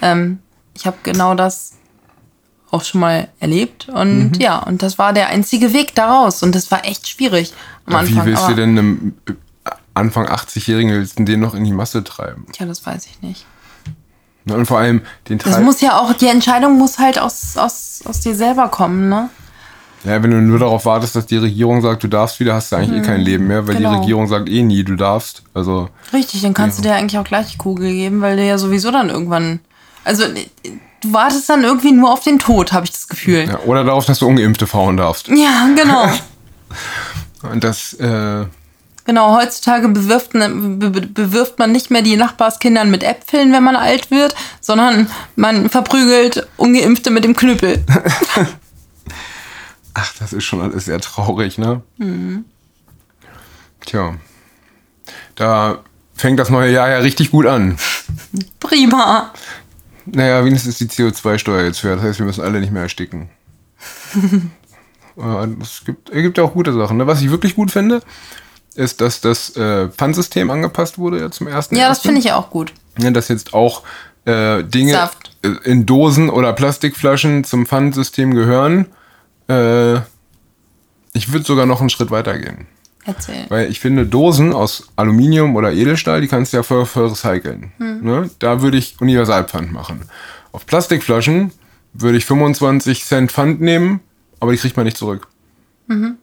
Ähm, 0.00 0.38
ich 0.74 0.86
habe 0.86 0.98
genau 1.02 1.34
das 1.34 1.72
auch 2.70 2.84
schon 2.84 3.00
mal 3.00 3.28
erlebt. 3.40 3.88
Und 3.88 4.32
mhm. 4.32 4.40
ja, 4.40 4.58
und 4.58 4.82
das 4.82 4.96
war 4.98 5.12
der 5.12 5.28
einzige 5.28 5.72
Weg 5.72 5.96
daraus. 5.96 6.44
Und 6.44 6.54
das 6.54 6.70
war 6.70 6.84
echt 6.84 7.08
schwierig 7.08 7.52
am 7.86 7.96
Anfang. 7.96 8.24
Wie 8.24 8.30
willst 8.30 8.48
du 8.48 8.54
denn 8.54 8.78
einem 8.78 9.14
Anfang 9.98 10.26
80-Jährigen 10.26 10.92
willst 10.92 11.18
du 11.18 11.24
den 11.24 11.40
noch 11.40 11.54
in 11.54 11.64
die 11.64 11.72
Masse 11.72 12.04
treiben? 12.04 12.46
Tja, 12.52 12.66
das 12.66 12.84
weiß 12.84 13.06
ich 13.06 13.20
nicht. 13.22 13.46
Und 14.46 14.66
vor 14.66 14.78
allem 14.78 15.02
den 15.28 15.38
Das 15.38 15.60
muss 15.60 15.80
ja 15.80 15.98
auch, 15.98 16.12
die 16.14 16.26
Entscheidung 16.26 16.78
muss 16.78 16.98
halt 16.98 17.18
aus, 17.18 17.56
aus, 17.56 18.00
aus 18.04 18.20
dir 18.20 18.34
selber 18.34 18.68
kommen, 18.68 19.08
ne? 19.08 19.28
Ja, 20.04 20.22
wenn 20.22 20.30
du 20.30 20.40
nur 20.40 20.60
darauf 20.60 20.84
wartest, 20.84 21.16
dass 21.16 21.26
die 21.26 21.36
Regierung 21.36 21.82
sagt, 21.82 22.04
du 22.04 22.08
darfst 22.08 22.38
wieder, 22.38 22.54
hast 22.54 22.70
du 22.70 22.76
eigentlich 22.76 22.90
hm, 22.90 23.02
eh 23.02 23.06
kein 23.06 23.20
Leben 23.20 23.46
mehr, 23.48 23.66
weil 23.66 23.76
genau. 23.76 23.94
die 23.94 23.98
Regierung 23.98 24.28
sagt 24.28 24.48
eh 24.48 24.62
nie, 24.62 24.84
du 24.84 24.94
darfst. 24.94 25.42
Also. 25.54 25.88
Richtig, 26.12 26.42
dann 26.42 26.54
kannst 26.54 26.78
ja. 26.78 26.82
du 26.82 26.88
dir 26.88 26.94
eigentlich 26.94 27.18
auch 27.18 27.24
gleich 27.24 27.50
die 27.50 27.58
Kugel 27.58 27.90
geben, 27.92 28.20
weil 28.20 28.36
du 28.36 28.44
ja 28.44 28.58
sowieso 28.58 28.92
dann 28.92 29.10
irgendwann. 29.10 29.58
Also 30.04 30.24
du 31.02 31.12
wartest 31.12 31.48
dann 31.48 31.64
irgendwie 31.64 31.92
nur 31.92 32.12
auf 32.12 32.22
den 32.22 32.38
Tod, 32.38 32.72
habe 32.72 32.84
ich 32.84 32.92
das 32.92 33.08
Gefühl. 33.08 33.46
Ja, 33.48 33.58
oder 33.66 33.82
darauf, 33.82 34.06
dass 34.06 34.20
du 34.20 34.28
ungeimpfte 34.28 34.66
fahren 34.66 34.96
darfst. 34.96 35.28
Ja, 35.28 35.68
genau. 35.74 36.06
Und 37.52 37.64
das, 37.64 37.92
äh, 37.94 38.46
Genau, 39.08 39.34
heutzutage 39.34 39.88
bewirft, 39.88 40.32
bewirft 40.32 41.58
man 41.58 41.72
nicht 41.72 41.90
mehr 41.90 42.02
die 42.02 42.16
Nachbarskindern 42.16 42.90
mit 42.90 43.02
Äpfeln, 43.02 43.54
wenn 43.54 43.64
man 43.64 43.74
alt 43.74 44.10
wird, 44.10 44.34
sondern 44.60 45.08
man 45.34 45.70
verprügelt 45.70 46.46
Ungeimpfte 46.58 47.10
mit 47.10 47.24
dem 47.24 47.34
Knüppel. 47.34 47.82
Ach, 49.94 50.14
das 50.18 50.34
ist 50.34 50.44
schon 50.44 50.60
alles 50.60 50.84
sehr 50.84 51.00
traurig, 51.00 51.56
ne? 51.56 51.80
Mhm. 51.96 52.44
Tja. 53.86 54.14
Da 55.36 55.78
fängt 56.14 56.38
das 56.38 56.50
neue 56.50 56.70
Jahr 56.70 56.90
ja 56.90 56.98
richtig 56.98 57.30
gut 57.30 57.46
an. 57.46 57.78
Prima. 58.60 59.32
Naja, 60.04 60.44
wenigstens 60.44 60.82
ist 60.82 60.98
die 60.98 61.02
CO2-Steuer 61.02 61.64
jetzt 61.64 61.80
fair. 61.80 61.96
Das 61.96 62.04
heißt, 62.04 62.18
wir 62.18 62.26
müssen 62.26 62.44
alle 62.44 62.60
nicht 62.60 62.72
mehr 62.72 62.82
ersticken. 62.82 63.30
es 65.62 65.84
gibt, 65.86 66.10
es 66.10 66.22
gibt 66.22 66.36
ja 66.36 66.44
auch 66.44 66.52
gute 66.52 66.74
Sachen. 66.74 66.98
Ne? 66.98 67.06
Was 67.06 67.22
ich 67.22 67.30
wirklich 67.30 67.54
gut 67.54 67.70
finde, 67.70 68.02
ist, 68.74 69.00
dass 69.00 69.20
das 69.20 69.56
äh, 69.56 69.88
Pfandsystem 69.88 70.50
angepasst 70.50 70.98
wurde 70.98 71.20
ja 71.20 71.30
zum 71.30 71.48
ersten. 71.48 71.76
Ja, 71.76 71.88
das 71.88 72.00
finde 72.00 72.20
ich 72.20 72.32
auch 72.32 72.50
gut. 72.50 72.72
Ja, 72.98 73.10
dass 73.10 73.28
jetzt 73.28 73.54
auch 73.54 73.82
äh, 74.24 74.62
Dinge 74.64 74.92
Saft. 74.92 75.30
in 75.64 75.86
Dosen 75.86 76.30
oder 76.30 76.52
Plastikflaschen 76.52 77.44
zum 77.44 77.66
Pfandsystem 77.66 78.34
gehören. 78.34 78.86
Äh, 79.48 79.96
ich 81.12 81.32
würde 81.32 81.44
sogar 81.44 81.66
noch 81.66 81.80
einen 81.80 81.90
Schritt 81.90 82.10
weiter 82.10 82.38
gehen. 82.38 82.66
Erzähl. 83.04 83.46
Weil 83.48 83.70
ich 83.70 83.80
finde, 83.80 84.04
Dosen 84.04 84.52
aus 84.52 84.88
Aluminium 84.96 85.56
oder 85.56 85.72
Edelstahl, 85.72 86.20
die 86.20 86.28
kannst 86.28 86.52
du 86.52 86.58
ja 86.58 86.62
voll, 86.62 86.84
voll 86.84 87.08
recyceln. 87.08 87.72
Hm. 87.78 88.04
Ne? 88.04 88.30
Da 88.38 88.60
würde 88.60 88.76
ich 88.76 89.00
Universalpfand 89.00 89.72
machen. 89.72 90.02
Auf 90.52 90.66
Plastikflaschen 90.66 91.52
würde 91.94 92.18
ich 92.18 92.26
25 92.26 93.04
Cent 93.04 93.32
Pfand 93.32 93.60
nehmen, 93.60 94.00
aber 94.40 94.52
die 94.52 94.58
kriegt 94.58 94.76
man 94.76 94.84
nicht 94.84 94.98
zurück. 94.98 95.28
Mhm. 95.86 96.18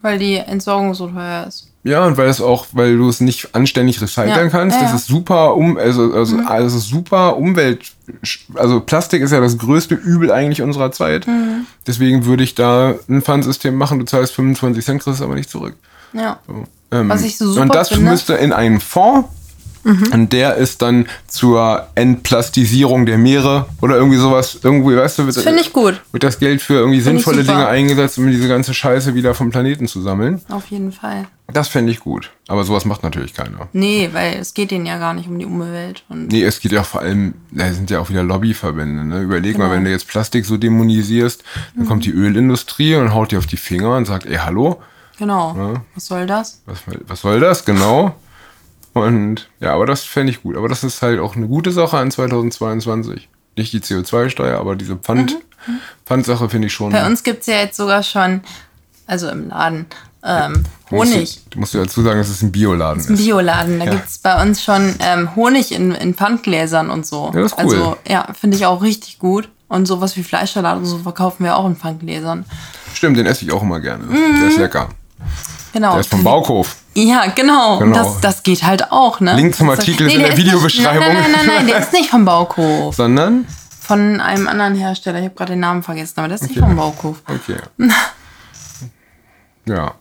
Weil 0.00 0.18
die 0.18 0.36
Entsorgung 0.36 0.94
so 0.94 1.08
teuer 1.08 1.46
ist. 1.46 1.73
Ja, 1.84 2.06
und 2.06 2.16
weil 2.16 2.28
es 2.28 2.40
auch, 2.40 2.66
weil 2.72 2.96
du 2.96 3.10
es 3.10 3.20
nicht 3.20 3.54
anständig 3.54 4.00
recyceln 4.00 4.28
ja, 4.30 4.48
kannst, 4.48 4.76
ja, 4.80 4.84
das 4.84 5.02
ist 5.02 5.06
super 5.06 5.54
um, 5.54 5.76
also, 5.76 6.14
also, 6.14 6.38
mhm. 6.38 6.46
also 6.46 6.78
super 6.78 7.36
Umwelt, 7.36 7.92
also 8.54 8.80
Plastik 8.80 9.20
ist 9.20 9.32
ja 9.32 9.40
das 9.40 9.58
größte 9.58 9.94
Übel 9.94 10.32
eigentlich 10.32 10.62
unserer 10.62 10.92
Zeit. 10.92 11.26
Mhm. 11.26 11.66
Deswegen 11.86 12.24
würde 12.24 12.42
ich 12.42 12.54
da 12.54 12.94
ein 13.06 13.20
Pfandsystem 13.20 13.74
machen, 13.74 13.98
du 13.98 14.06
zahlst 14.06 14.32
25 14.32 14.82
Cent, 14.82 15.02
kriegst 15.02 15.20
es 15.20 15.22
aber 15.22 15.34
nicht 15.34 15.50
zurück. 15.50 15.76
Ja. 16.14 16.38
So, 16.46 16.64
ähm, 16.90 17.10
Was 17.10 17.22
ich 17.22 17.36
so 17.36 17.48
super 17.48 17.62
Und 17.62 17.74
das 17.74 17.90
finde. 17.90 18.10
müsste 18.10 18.32
in 18.32 18.54
einen 18.54 18.80
Fonds 18.80 19.28
Und 19.84 20.32
der 20.32 20.54
ist 20.56 20.80
dann 20.82 21.06
zur 21.26 21.86
Entplastisierung 21.94 23.06
der 23.06 23.18
Meere 23.18 23.66
oder 23.82 23.96
irgendwie 23.96 24.16
sowas. 24.16 24.58
Irgendwie, 24.62 24.96
weißt 24.96 25.18
du, 25.18 25.26
wird, 25.26 25.36
Finde 25.36 25.60
ich 25.60 25.72
gut. 25.72 26.00
wird 26.12 26.22
das 26.22 26.38
Geld 26.38 26.62
für 26.62 26.74
irgendwie 26.74 27.00
Find 27.00 27.18
sinnvolle. 27.18 27.44
Dinge 27.44 27.66
eingesetzt, 27.68 28.18
um 28.18 28.26
diese 28.30 28.48
ganze 28.48 28.72
Scheiße 28.74 29.14
wieder 29.14 29.34
vom 29.34 29.50
Planeten 29.50 29.86
zu 29.86 30.00
sammeln. 30.00 30.40
Auf 30.48 30.66
jeden 30.68 30.90
Fall. 30.92 31.26
Das 31.52 31.68
fände 31.68 31.92
ich 31.92 32.00
gut. 32.00 32.30
Aber 32.48 32.64
sowas 32.64 32.86
macht 32.86 33.02
natürlich 33.02 33.34
keiner. 33.34 33.68
Nee, 33.74 34.08
weil 34.12 34.38
es 34.38 34.54
geht 34.54 34.70
denen 34.70 34.86
ja 34.86 34.98
gar 34.98 35.12
nicht 35.12 35.28
um 35.28 35.38
die 35.38 35.44
Umwelt. 35.44 36.02
Und 36.08 36.28
Nee, 36.28 36.42
es 36.42 36.60
geht 36.60 36.72
ja 36.72 36.82
vor 36.82 37.02
allem, 37.02 37.34
da 37.50 37.70
sind 37.72 37.90
ja 37.90 38.00
auch 38.00 38.08
wieder 38.08 38.22
Lobbyverbände. 38.22 39.04
Ne? 39.04 39.20
Überleg 39.20 39.58
mal, 39.58 39.64
Genau. 39.64 39.76
wenn 39.76 39.84
du 39.84 39.90
jetzt 39.90 40.08
Plastik 40.08 40.46
so 40.46 40.56
dämonisierst, 40.56 41.44
dann 41.76 41.86
kommt 41.86 42.06
die 42.06 42.10
Ölindustrie 42.12 42.94
und 42.96 43.12
haut 43.12 43.32
dir 43.32 43.38
auf 43.38 43.46
die 43.46 43.58
Finger 43.58 43.96
und 43.96 44.06
sagt, 44.06 44.24
ey, 44.24 44.36
hallo, 44.36 44.80
genau. 45.18 45.54
Ja. 45.56 45.82
Was 45.94 46.06
soll 46.06 46.26
das? 46.26 46.62
was, 46.64 46.78
was 47.06 47.20
soll 47.20 47.40
das? 47.40 47.64
Genau. 47.66 48.14
Und 48.94 49.48
ja, 49.60 49.74
aber 49.74 49.86
das 49.86 50.04
fände 50.04 50.30
ich 50.32 50.42
gut. 50.42 50.56
Aber 50.56 50.68
das 50.68 50.84
ist 50.84 51.02
halt 51.02 51.20
auch 51.20 51.36
eine 51.36 51.46
gute 51.48 51.72
Sache 51.72 51.98
an 51.98 52.10
2022. 52.10 53.28
Nicht 53.56 53.72
die 53.72 53.80
CO2-Steuer, 53.80 54.58
aber 54.58 54.76
diese 54.76 54.96
Pfand, 54.96 55.36
Pfandsache 56.06 56.48
finde 56.48 56.66
ich 56.68 56.72
schon. 56.72 56.92
Bei 56.92 57.06
uns 57.06 57.22
gibt 57.22 57.40
es 57.42 57.46
ja 57.46 57.56
jetzt 57.56 57.76
sogar 57.76 58.02
schon, 58.02 58.40
also 59.06 59.28
im 59.28 59.48
Laden, 59.48 59.86
ähm, 60.24 60.64
Honig. 60.90 61.16
Musst 61.20 61.36
du, 61.46 61.50
du 61.50 61.58
musst 61.60 61.74
dir 61.74 61.78
dazu 61.82 62.02
sagen, 62.02 62.18
dass 62.18 62.28
es 62.30 62.42
ein 62.42 62.50
Bioladen 62.50 63.00
ist. 63.00 63.16
Bioladen. 63.22 63.78
Da 63.78 63.84
Ja. 63.84 63.90
gibt's 63.92 64.18
bei 64.18 64.40
uns 64.42 64.62
schon 64.62 64.94
ähm, 65.00 65.36
Honig 65.36 65.72
in, 65.72 65.92
in 65.92 66.14
Pfandgläsern 66.14 66.88
und 66.90 67.04
so. 67.06 67.30
Ja, 67.34 67.42
das 67.42 67.52
ist 67.52 67.58
cool. 67.58 67.64
Also, 67.64 67.96
ja, 68.08 68.28
finde 68.38 68.56
ich 68.56 68.64
auch 68.66 68.82
richtig 68.82 69.18
gut. 69.18 69.48
Und 69.68 69.86
sowas 69.86 70.16
wie 70.16 70.22
Fleischsalat 70.22 70.78
und 70.78 70.86
so 70.86 70.98
verkaufen 70.98 71.44
wir 71.44 71.56
auch 71.56 71.66
in 71.66 71.74
Pfandgläsern. 71.76 72.44
Stimmt, 72.94 73.16
den 73.16 73.26
esse 73.26 73.44
ich 73.44 73.52
auch 73.52 73.62
immer 73.62 73.80
gerne. 73.80 74.04
Der 74.40 74.48
ist 74.48 74.58
lecker. 74.58 74.88
Genau. 75.74 75.90
Der 75.92 76.00
ist 76.00 76.10
vom 76.10 76.22
Bauhof. 76.24 76.76
Ja, 76.94 77.26
genau. 77.34 77.80
Genau. 77.80 77.94
Das, 77.94 78.20
das 78.20 78.42
geht 78.44 78.62
halt 78.62 78.92
auch, 78.92 79.18
ne? 79.20 79.34
Link 79.34 79.56
zum 79.56 79.68
Artikel 79.68 80.06
ist 80.06 80.12
in 80.14 80.20
der 80.20 80.28
der 80.30 80.36
nicht- 80.38 80.46
Videobeschreibung. 80.46 81.00
Nein, 81.00 81.14
nein, 81.14 81.32
nein, 81.32 81.46
nein, 81.46 81.66
der 81.66 81.78
ist 81.80 81.92
nicht 81.92 82.08
vom 82.10 82.24
Bauhof. 82.24 82.94
Sondern? 82.94 83.46
Von 83.80 84.20
einem 84.20 84.46
anderen 84.48 84.76
Hersteller. 84.76 85.18
Ich 85.18 85.24
habe 85.24 85.34
gerade 85.34 85.52
den 85.54 85.60
Namen 85.60 85.82
vergessen, 85.82 86.14
aber 86.18 86.28
der 86.28 86.36
ist 86.36 86.42
nicht 86.42 86.56
Okay. 86.56 86.60
vom 86.66 86.76
Bauhof. 86.76 87.22
Okay. 87.28 87.56
ja. 89.66 89.94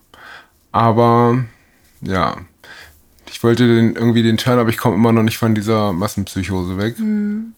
Aber, 0.72 1.44
ja. 2.02 2.36
Ich 3.32 3.44
wollte 3.44 3.66
den, 3.68 3.96
irgendwie 3.96 4.24
den 4.24 4.38
Turn, 4.38 4.60
aber 4.60 4.70
ich 4.70 4.78
komme 4.78 4.96
immer 4.96 5.12
noch 5.12 5.24
nicht 5.24 5.38
von 5.40 5.56
dieser 5.56 5.92
Massenpsychose 5.92 6.78
weg. 6.78 6.96
Und 7.00 7.56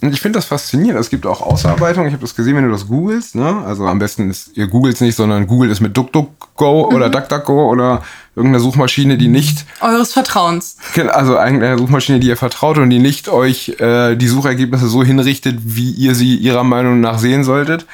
ich 0.00 0.20
finde 0.20 0.38
das 0.38 0.44
faszinierend. 0.44 1.00
Es 1.00 1.10
gibt 1.10 1.26
auch 1.26 1.40
Ausarbeitungen. 1.40 2.08
Ich 2.08 2.14
habe 2.14 2.22
das 2.22 2.36
gesehen, 2.36 2.56
wenn 2.56 2.64
du 2.64 2.70
das 2.70 2.86
googelst. 2.86 3.34
Ne? 3.34 3.64
Also 3.64 3.86
am 3.86 3.98
besten 3.98 4.30
ist, 4.30 4.56
ihr 4.56 4.68
googelt 4.68 5.00
nicht, 5.00 5.16
sondern 5.16 5.46
googelt 5.46 5.72
es 5.72 5.80
mit 5.80 5.96
DuckDuckGo 5.96 6.88
oder 6.92 7.10
DuckDuckGo 7.10 7.68
oder 7.68 8.02
irgendeiner 8.36 8.62
Suchmaschine, 8.62 9.18
die 9.18 9.28
nicht 9.28 9.66
Eures 9.80 10.12
Vertrauens. 10.12 10.76
also 11.08 11.36
eine 11.36 11.76
Suchmaschine, 11.78 12.20
die 12.20 12.28
ihr 12.28 12.36
vertraut 12.36 12.78
und 12.78 12.90
die 12.90 13.00
nicht 13.00 13.28
euch 13.28 13.80
äh, 13.80 14.14
die 14.14 14.28
Suchergebnisse 14.28 14.88
so 14.88 15.02
hinrichtet, 15.02 15.58
wie 15.62 15.90
ihr 15.90 16.14
sie 16.14 16.36
ihrer 16.36 16.64
Meinung 16.64 17.00
nach 17.00 17.18
sehen 17.18 17.42
solltet. 17.42 17.86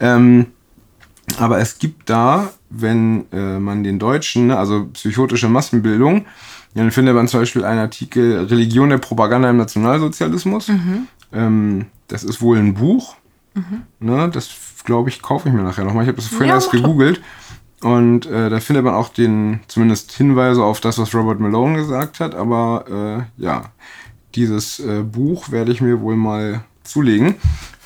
ähm, 0.00 0.46
aber 1.38 1.58
es 1.58 1.78
gibt 1.78 2.08
da, 2.08 2.50
wenn 2.70 3.26
äh, 3.32 3.58
man 3.58 3.84
den 3.84 3.98
Deutschen, 3.98 4.48
ne, 4.48 4.58
also 4.58 4.86
psychotische 4.94 5.48
Massenbildung, 5.48 6.24
dann 6.74 6.90
findet 6.90 7.14
man 7.14 7.28
zum 7.28 7.40
Beispiel 7.40 7.64
einen 7.64 7.80
Artikel 7.80 8.44
Religion 8.44 8.90
der 8.90 8.98
Propaganda 8.98 9.50
im 9.50 9.56
Nationalsozialismus. 9.56 10.68
Ähm, 11.32 11.86
das 12.08 12.24
ist 12.24 12.40
wohl 12.42 12.58
ein 12.58 12.74
Buch. 12.74 13.16
Ne, 13.98 14.30
das 14.32 14.48
glaube 14.84 15.10
ich, 15.10 15.20
kaufe 15.22 15.48
ich 15.48 15.54
mir 15.54 15.62
nachher 15.62 15.84
nochmal. 15.84 16.04
Ich 16.04 16.08
habe 16.08 16.16
das 16.16 16.26
vorhin 16.28 16.48
Ja, 16.48 16.54
erst 16.54 16.70
gegoogelt. 16.70 17.20
Und 17.82 18.26
äh, 18.26 18.48
da 18.48 18.60
findet 18.60 18.84
man 18.84 18.94
auch 18.94 19.08
den, 19.08 19.60
zumindest 19.66 20.12
Hinweise 20.12 20.62
auf 20.64 20.80
das, 20.80 20.98
was 20.98 21.14
Robert 21.14 21.40
Malone 21.40 21.76
gesagt 21.76 22.20
hat. 22.20 22.34
Aber 22.34 23.26
äh, 23.38 23.42
ja, 23.42 23.70
dieses 24.34 24.80
äh, 24.80 25.02
Buch 25.02 25.50
werde 25.50 25.72
ich 25.72 25.80
mir 25.80 26.00
wohl 26.00 26.16
mal 26.16 26.60
zulegen, 26.84 27.34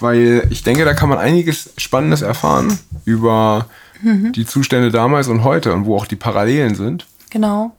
weil 0.00 0.46
ich 0.50 0.62
denke, 0.62 0.84
da 0.84 0.94
kann 0.94 1.08
man 1.08 1.18
einiges 1.18 1.72
Spannendes 1.78 2.22
erfahren 2.22 2.78
über 3.04 3.66
Mhm. 4.02 4.32
die 4.32 4.44
Zustände 4.44 4.90
damals 4.90 5.28
und 5.28 5.44
heute 5.44 5.72
und 5.72 5.86
wo 5.86 5.96
auch 5.96 6.06
die 6.06 6.16
Parallelen 6.16 6.74
sind. 6.74 7.06
Genau. 7.30 7.74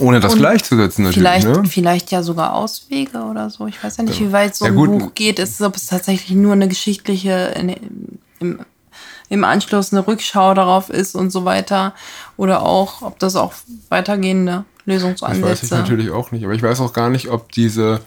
Ohne 0.00 0.20
das 0.20 0.34
gleichzusetzen 0.36 1.04
natürlich. 1.04 1.18
Vielleicht, 1.28 1.46
ne? 1.46 1.64
vielleicht 1.68 2.10
ja 2.10 2.22
sogar 2.22 2.54
Auswege 2.54 3.18
oder 3.18 3.50
so. 3.50 3.66
Ich 3.66 3.82
weiß 3.82 3.96
ja 3.98 4.04
nicht, 4.04 4.20
wie 4.20 4.32
weit 4.32 4.54
so 4.54 4.64
Ja, 4.64 4.70
ein 4.70 4.76
gut. 4.76 4.90
Buch 4.90 5.14
geht. 5.14 5.38
Es 5.38 5.50
ist, 5.50 5.62
ob 5.62 5.76
es 5.76 5.86
tatsächlich 5.86 6.36
nur 6.36 6.52
eine 6.52 6.68
geschichtliche, 6.68 7.54
eine, 7.56 7.76
im, 8.40 8.60
im 9.28 9.44
Anschluss 9.44 9.92
eine 9.92 10.06
Rückschau 10.06 10.54
darauf 10.54 10.90
ist 10.90 11.14
und 11.14 11.30
so 11.30 11.44
weiter. 11.44 11.94
Oder 12.36 12.62
auch, 12.62 13.02
ob 13.02 13.18
das 13.18 13.36
auch 13.36 13.52
weitergehende 13.88 14.52
Das 14.52 14.64
weiß 14.64 14.66
ich 14.84 15.02
Lösungsansätze. 15.02 15.74
natürlich 15.76 16.10
auch 16.10 16.30
nicht. 16.32 16.44
Aber 16.44 16.54
ich 16.54 16.62
weiß 16.62 16.80
auch 16.80 16.92
gar 16.92 17.08
nicht, 17.10 17.28
ob 17.28 17.52
diese, 17.52 18.00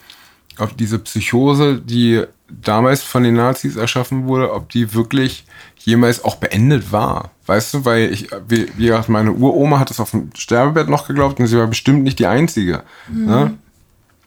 ob 0.60 0.78
diese 0.78 1.00
Psychose, 1.00 1.80
die 1.80 2.24
damals 2.50 3.04
von 3.04 3.24
den 3.24 3.36
Nazis 3.36 3.76
erschaffen 3.76 4.26
wurde, 4.28 4.54
ob 4.54 4.70
die 4.70 4.94
wirklich 4.94 5.46
jemals 5.88 6.26
auch 6.26 6.36
beendet 6.36 6.92
war. 6.92 7.32
Weißt 7.46 7.74
du, 7.74 7.86
weil 7.86 8.12
ich, 8.12 8.28
wie, 8.50 8.66
gesagt, 8.76 9.08
meine 9.08 9.32
Uroma 9.32 9.80
hat 9.80 9.90
es 9.90 10.02
auf 10.02 10.12
dem 10.12 10.32
Sterbebett 10.36 10.90
noch 10.90 11.08
geglaubt 11.08 11.40
und 11.40 11.48
sie 11.48 11.58
war 11.58 11.68
bestimmt 11.68 12.04
nicht 12.04 12.20
die 12.20 12.28
Einzige. 12.28 12.84
Ne? 13.10 13.54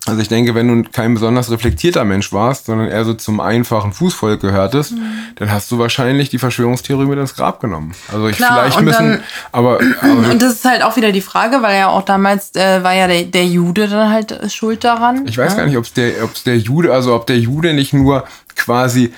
Also 0.07 0.23
ich 0.23 0.29
denke, 0.29 0.55
wenn 0.55 0.83
du 0.83 0.91
kein 0.91 1.13
besonders 1.13 1.51
reflektierter 1.51 2.07
Mensch 2.07 2.33
warst, 2.33 2.65
sondern 2.65 2.89
eher 2.89 3.05
so 3.05 3.13
zum 3.13 3.41
einfachen 3.41 3.93
Fußvolk 3.93 4.41
gehörtest, 4.41 4.95
dann 5.37 5.53
hast 5.53 5.71
du 5.71 5.79
wahrscheinlich 5.79 6.31
die 6.31 6.39
Verschwörungstheorie 6.39 7.05
mit 7.05 7.19
ins 7.19 7.35
Grab 7.35 7.61
genommen. 7.61 7.93
Also 8.11 8.29
ich 8.29 8.39
Klar, 8.39 8.63
vielleicht 8.63 8.81
müssen, 8.81 9.11
dann- 9.11 9.23
aber, 9.53 9.81
aber 10.01 10.11
Und 10.31 10.41
das 10.41 10.55
ist 10.55 10.65
halt 10.65 10.83
auch 10.83 10.97
wieder 10.97 11.13
die 11.13 11.21
Frage, 11.21 11.61
weil 11.61 11.79
ja 11.79 11.89
auch 11.89 12.07
damals 12.07 12.55
äh, 12.55 12.83
war 12.83 12.95
ja 12.95 13.07
der, 13.07 13.25
der 13.25 13.45
Jude 13.45 13.87
dann 13.87 14.11
halt 14.11 14.33
äh, 14.33 14.49
schuld 14.49 14.83
daran. 14.83 15.27
Ich 15.29 15.37
weiß 15.37 15.53
ne? 15.53 15.57
gar 15.59 15.67
nicht, 15.67 15.77
ob 15.77 15.85
es 15.85 15.93
der, 15.93 16.25
ob's 16.25 16.43
der 16.43 16.57
Jude, 16.57 16.95
also 16.95 17.15
ob 17.15 17.27
der 17.27 17.39
Jude 17.39 17.75
nicht 17.75 17.93
nur 17.93 18.25
quasi 18.57 19.13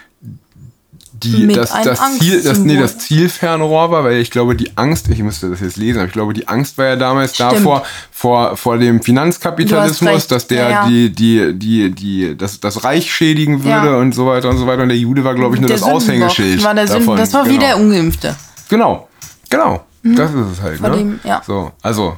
die, 1.24 1.44
Mit 1.46 1.56
das, 1.56 1.70
das 1.82 2.00
Ziel, 2.18 2.42
das, 2.42 2.58
nee, 2.58 2.76
das 2.76 2.98
Zielfernrohr 2.98 3.90
war, 3.90 4.04
weil 4.04 4.18
ich 4.18 4.30
glaube, 4.30 4.54
die 4.56 4.70
Angst, 4.76 5.08
ich 5.08 5.18
müsste 5.20 5.50
das 5.50 5.60
jetzt 5.60 5.76
lesen, 5.76 5.98
aber 5.98 6.06
ich 6.08 6.12
glaube, 6.12 6.32
die 6.34 6.48
Angst 6.48 6.78
war 6.78 6.86
ja 6.86 6.96
damals 6.96 7.34
Stimmt. 7.34 7.52
davor, 7.52 7.84
vor, 8.10 8.56
vor 8.56 8.78
dem 8.78 9.00
Finanzkapitalismus, 9.02 10.26
dass 10.26 10.46
der 10.46 10.68
Ja, 10.70 10.86
die, 10.88 11.10
die, 11.10 11.52
die, 11.54 11.90
die, 11.90 12.36
das, 12.36 12.60
das 12.60 12.84
Reich 12.84 13.12
schädigen 13.12 13.64
würde 13.64 13.90
Ja. 13.90 13.96
und 13.98 14.14
so 14.14 14.26
weiter 14.26 14.48
und 14.50 14.58
so 14.58 14.66
weiter. 14.66 14.82
Und 14.82 14.88
der 14.88 14.98
Jude 14.98 15.24
war, 15.24 15.34
glaube 15.34 15.54
ich, 15.56 15.60
nur 15.60 15.68
Der 15.68 15.78
das 15.78 15.86
Sündenbock 15.86 16.28
Aushängeschild. 16.30 16.64
War 16.64 16.74
davon. 16.74 17.16
das 17.16 17.32
war 17.32 17.44
genau. 17.44 17.54
wie 17.54 17.58
der 17.58 17.76
Ungeimpfte. 17.76 18.36
Genau, 18.68 19.08
genau. 19.50 19.84
Das 20.04 20.30
ist 20.32 20.46
es 20.54 20.60
halt. 20.62 20.78
Vor 20.78 20.88
Ne? 20.90 20.96
dem- 20.96 21.20
ja. 21.24 21.42
So, 21.46 21.70
also, 21.82 22.16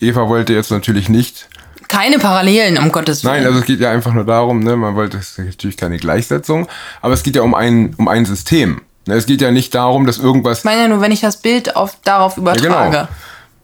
Eva 0.00 0.28
wollte 0.28 0.52
jetzt 0.52 0.70
natürlich 0.70 1.08
nicht 1.08 1.48
Keine 1.90 2.18
Parallelen, 2.18 2.78
um 2.78 2.92
Gottes 2.92 3.24
Willen. 3.24 3.34
Nein, 3.34 3.46
also 3.46 3.58
es 3.58 3.64
geht 3.66 3.80
ja 3.80 3.90
einfach 3.90 4.12
nur 4.12 4.24
darum, 4.24 4.60
ne, 4.60 4.76
man 4.76 4.94
wollte, 4.94 5.16
es 5.18 5.36
ist 5.36 5.44
natürlich 5.44 5.76
keine 5.76 5.98
Gleichsetzung, 5.98 6.68
aber 7.02 7.14
es 7.14 7.22
geht 7.22 7.34
ja 7.36 7.42
um 7.42 7.54
ein, 7.54 7.94
um 7.98 8.06
ein 8.08 8.24
System. 8.26 8.80
Ne, 9.06 9.14
Es 9.14 9.26
geht 9.26 9.40
ja 9.40 9.50
nicht 9.50 9.74
darum, 9.74 10.06
dass 10.06 10.18
irgendwas. 10.18 10.58
ich 10.60 10.64
meine 10.64 10.82
ja 10.82 10.88
nur, 10.88 11.00
wenn 11.00 11.10
ich 11.10 11.20
das 11.20 11.38
Bild 11.42 11.74
auf, 11.74 11.96
darauf 12.04 12.36
übertrage. 12.36 12.90
genau. 12.90 13.08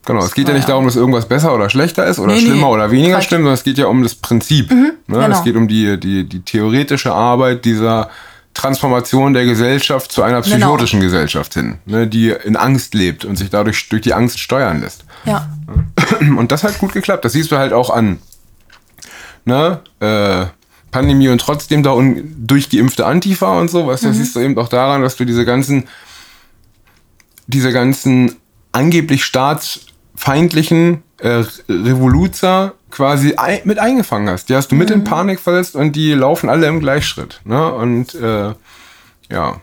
Genau, 0.07 0.25
es 0.25 0.35
geht 0.35 0.47
ja 0.47 0.55
nicht 0.55 0.65
ja- 0.65 0.69
darum, 0.71 0.85
dass 0.85 0.95
irgendwas 0.95 1.27
besser 1.27 1.53
oder 1.55 1.69
schlechter 1.69 2.07
ist 2.07 2.19
oder 2.21 2.33
Nee, 2.33 2.41
schlimmer 2.41 2.69
nee, 2.69 2.73
oder 2.75 2.91
weniger 2.93 3.15
Quatsch. 3.17 3.25
stimmt, 3.25 3.41
sondern 3.41 3.55
es 3.55 3.65
geht 3.65 3.77
ja 3.79 3.87
um 3.87 4.03
das 4.05 4.15
Prinzip. 4.15 4.71
ne? 4.71 4.95
genau. 5.09 5.29
Es 5.29 5.43
geht 5.43 5.57
um 5.57 5.67
die, 5.67 5.99
die, 5.99 6.25
die 6.29 6.41
theoretische 6.43 7.13
Arbeit 7.13 7.65
dieser 7.65 8.09
Transformation 8.57 9.35
der 9.35 9.45
Gesellschaft 9.45 10.11
zu 10.11 10.23
einer 10.23 10.41
Genau. 10.41 10.57
psychotischen 10.57 11.01
Gesellschaft 11.01 11.55
hin, 11.55 11.79
ne, 11.85 12.07
die 12.07 12.31
in 12.31 12.57
Angst 12.57 12.95
lebt 12.95 13.25
und 13.25 13.37
sich 13.37 13.51
dadurch 13.51 13.89
durch 13.91 14.01
die 14.03 14.15
Angst 14.15 14.41
steuern 14.41 14.81
lässt. 14.81 15.05
Ja. 15.27 15.49
Und 16.21 16.53
das 16.53 16.65
hat 16.65 16.79
gut 16.79 16.93
geklappt. 16.93 17.25
Das 17.25 17.33
siehst 17.33 17.51
du 17.51 17.59
halt 17.59 17.73
auch 17.73 17.91
an 17.91 18.19
ne, 19.45 19.81
äh, 20.01 20.47
Pandemie 20.91 21.29
und 21.29 21.41
trotzdem 21.41 21.83
da 21.83 21.91
un 21.93 22.35
durchgeimpfte 22.47 23.05
Antifa 23.05 23.59
und 23.59 23.69
so. 23.71 23.87
Weißt 23.87 24.05
du, 24.05 24.09
das 24.09 24.17
siehst 24.17 24.35
du 24.37 24.41
eben 24.41 24.57
auch 24.57 24.69
daran, 24.69 25.03
dass 25.03 25.17
du 25.17 25.25
diese 25.27 25.45
ganzen, 25.45 25.89
diese 27.47 27.73
ganzen 27.73 28.37
angeblich 28.73 29.25
staatsfeindlichen 30.17 31.03
äh, 31.19 31.45
Revoluzer 31.69 32.75
quasi 32.91 33.35
ein 33.37 33.61
mit 33.65 33.79
eingefangen 33.79 34.29
hast. 34.29 34.49
Die 34.49 34.55
hast 34.55 34.69
du 34.69 34.75
mit 34.75 34.91
in 34.91 35.05
Panik 35.05 35.41
versetzt 35.41 35.77
und 35.77 35.95
die 35.95 36.13
laufen 36.13 36.49
alle 36.49 36.67
im 36.67 36.81
Gleichschritt. 36.81 37.41
Ne? 37.45 37.73
Und 37.73 38.15
äh, 38.15 38.55
ja. 39.31 39.61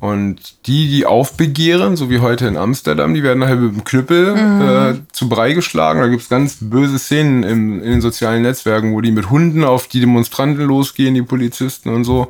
Und 0.00 0.66
die, 0.68 0.88
die 0.88 1.06
aufbegehren, 1.06 1.96
so 1.96 2.08
wie 2.08 2.20
heute 2.20 2.46
in 2.46 2.56
Amsterdam, 2.56 3.14
die 3.14 3.24
werden 3.24 3.44
halt 3.44 3.60
mit 3.60 3.74
dem 3.74 3.82
Knüppel 3.82 4.36
äh, 4.36 5.12
zu 5.12 5.28
Brei 5.28 5.54
geschlagen. 5.54 6.00
Da 6.00 6.06
gibt's 6.06 6.28
ganz 6.28 6.58
böse 6.60 7.00
Szenen 7.00 7.42
im, 7.42 7.82
in 7.82 7.90
den 7.90 8.00
sozialen 8.00 8.42
Netzwerken, 8.42 8.92
wo 8.92 9.00
die 9.00 9.10
mit 9.10 9.28
Hunden 9.28 9.64
auf 9.64 9.88
die 9.88 9.98
Demonstranten 9.98 10.64
losgehen, 10.64 11.14
die 11.14 11.22
Polizisten 11.22 11.88
und 11.88 12.04
so. 12.04 12.28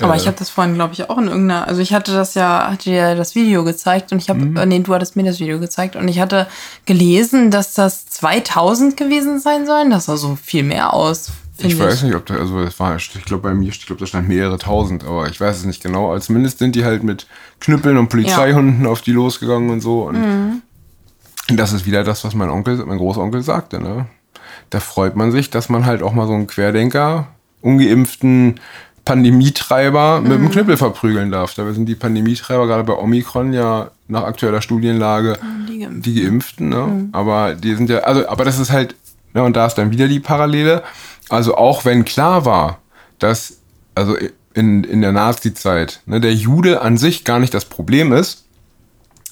Aber 0.00 0.14
Äh. 0.14 0.16
ich 0.18 0.26
habe 0.26 0.36
das 0.38 0.50
vorhin, 0.50 0.74
glaube 0.74 0.92
ich, 0.94 1.08
auch 1.10 1.18
in 1.18 1.26
irgendeiner. 1.28 1.66
Also 1.66 1.80
ich 1.80 1.92
hatte 1.92 2.12
das 2.12 2.34
ja, 2.34 2.68
hatte 2.70 2.90
dir 2.90 3.14
das 3.14 3.34
Video 3.34 3.64
gezeigt 3.64 4.12
und 4.12 4.18
ich 4.18 4.28
habe, 4.30 4.40
Mhm. 4.40 4.68
nee, 4.68 4.78
du 4.80 4.94
hattest 4.94 5.16
mir 5.16 5.24
das 5.24 5.40
Video 5.40 5.58
gezeigt 5.58 5.96
und 5.96 6.06
ich 6.08 6.20
hatte 6.20 6.46
gelesen, 6.86 7.50
dass 7.50 7.74
das 7.74 8.06
2000 8.06 8.96
gewesen 8.96 9.40
sein 9.40 9.66
sollen. 9.66 9.90
Das 9.90 10.06
sah 10.06 10.16
so 10.16 10.36
viel 10.42 10.62
mehr 10.62 10.92
aus. 10.94 11.30
Ich 11.60 11.74
finde 11.74 11.86
weiß 11.92 12.04
nicht, 12.04 12.14
ob 12.14 12.24
da, 12.26 12.34
also 12.36 12.62
das 12.64 12.78
war, 12.78 12.94
ich 12.94 13.10
glaube 13.24 13.42
bei 13.42 13.54
mir, 13.54 13.68
ich 13.70 13.84
glaube, 13.84 13.98
da 13.98 14.06
stand 14.06 14.28
mehrere 14.28 14.58
tausend, 14.58 15.04
aber 15.04 15.28
ich 15.28 15.40
weiß 15.40 15.56
es 15.56 15.64
nicht 15.64 15.82
genau. 15.82 16.12
Also 16.12 16.26
zumindest 16.26 16.58
sind 16.60 16.76
die 16.76 16.84
halt 16.84 17.02
mit 17.02 17.26
Knüppeln 17.60 17.96
und 17.96 18.08
Polizeihunden 18.08 18.86
auf 18.86 19.00
die 19.00 19.10
losgegangen 19.10 19.70
und 19.70 19.80
so. 19.80 20.02
Und 20.02 20.20
Mhm. 20.20 20.62
das 21.56 21.72
ist 21.72 21.84
wieder 21.84 22.04
das, 22.04 22.22
was 22.24 22.34
mein 22.34 22.50
Onkel, 22.50 22.76
mein 22.86 22.98
Großonkel 22.98 23.42
sagte, 23.42 23.80
ne? 23.80 24.06
da 24.70 24.80
freut 24.80 25.16
man 25.16 25.32
sich, 25.32 25.50
dass 25.50 25.68
man 25.68 25.84
halt 25.86 26.02
auch 26.02 26.12
mal 26.12 26.26
so 26.26 26.34
einen 26.34 26.46
Querdenker, 26.46 27.28
ungeimpften 27.62 28.60
Pandemietreiber 29.08 30.20
mit 30.20 30.32
dem 30.32 30.50
Knüppel 30.50 30.76
verprügeln 30.76 31.30
darf. 31.30 31.54
Da 31.54 31.72
sind 31.72 31.86
die 31.86 31.94
Pandemietreiber 31.94 32.66
gerade 32.66 32.84
bei 32.84 32.92
Omikron 32.92 33.54
ja 33.54 33.90
nach 34.06 34.24
aktueller 34.24 34.60
Studienlage 34.60 35.38
Die 35.66 35.78
Geimpften. 35.78 36.02
die 36.02 36.22
Geimpften, 36.22 36.68
ne? 36.68 37.08
Aber 37.12 37.54
die 37.54 37.74
sind 37.74 37.88
ja, 37.88 38.00
also, 38.00 38.28
aber 38.28 38.44
das 38.44 38.58
ist 38.58 38.70
halt, 38.70 38.94
ne, 39.32 39.42
und 39.42 39.56
da 39.56 39.64
ist 39.64 39.76
dann 39.76 39.92
wieder 39.92 40.08
die 40.08 40.20
Parallele. 40.20 40.82
Also 41.30 41.56
auch 41.56 41.86
wenn 41.86 42.04
klar 42.04 42.44
war, 42.44 42.80
dass, 43.18 43.60
also 43.94 44.14
in, 44.52 44.84
in 44.84 45.00
der 45.00 45.12
Nazi-Zeit, 45.12 46.02
ne, 46.04 46.20
der 46.20 46.34
Jude 46.34 46.82
an 46.82 46.98
sich 46.98 47.24
gar 47.24 47.38
nicht 47.38 47.54
das 47.54 47.64
Problem 47.64 48.12
ist, 48.12 48.44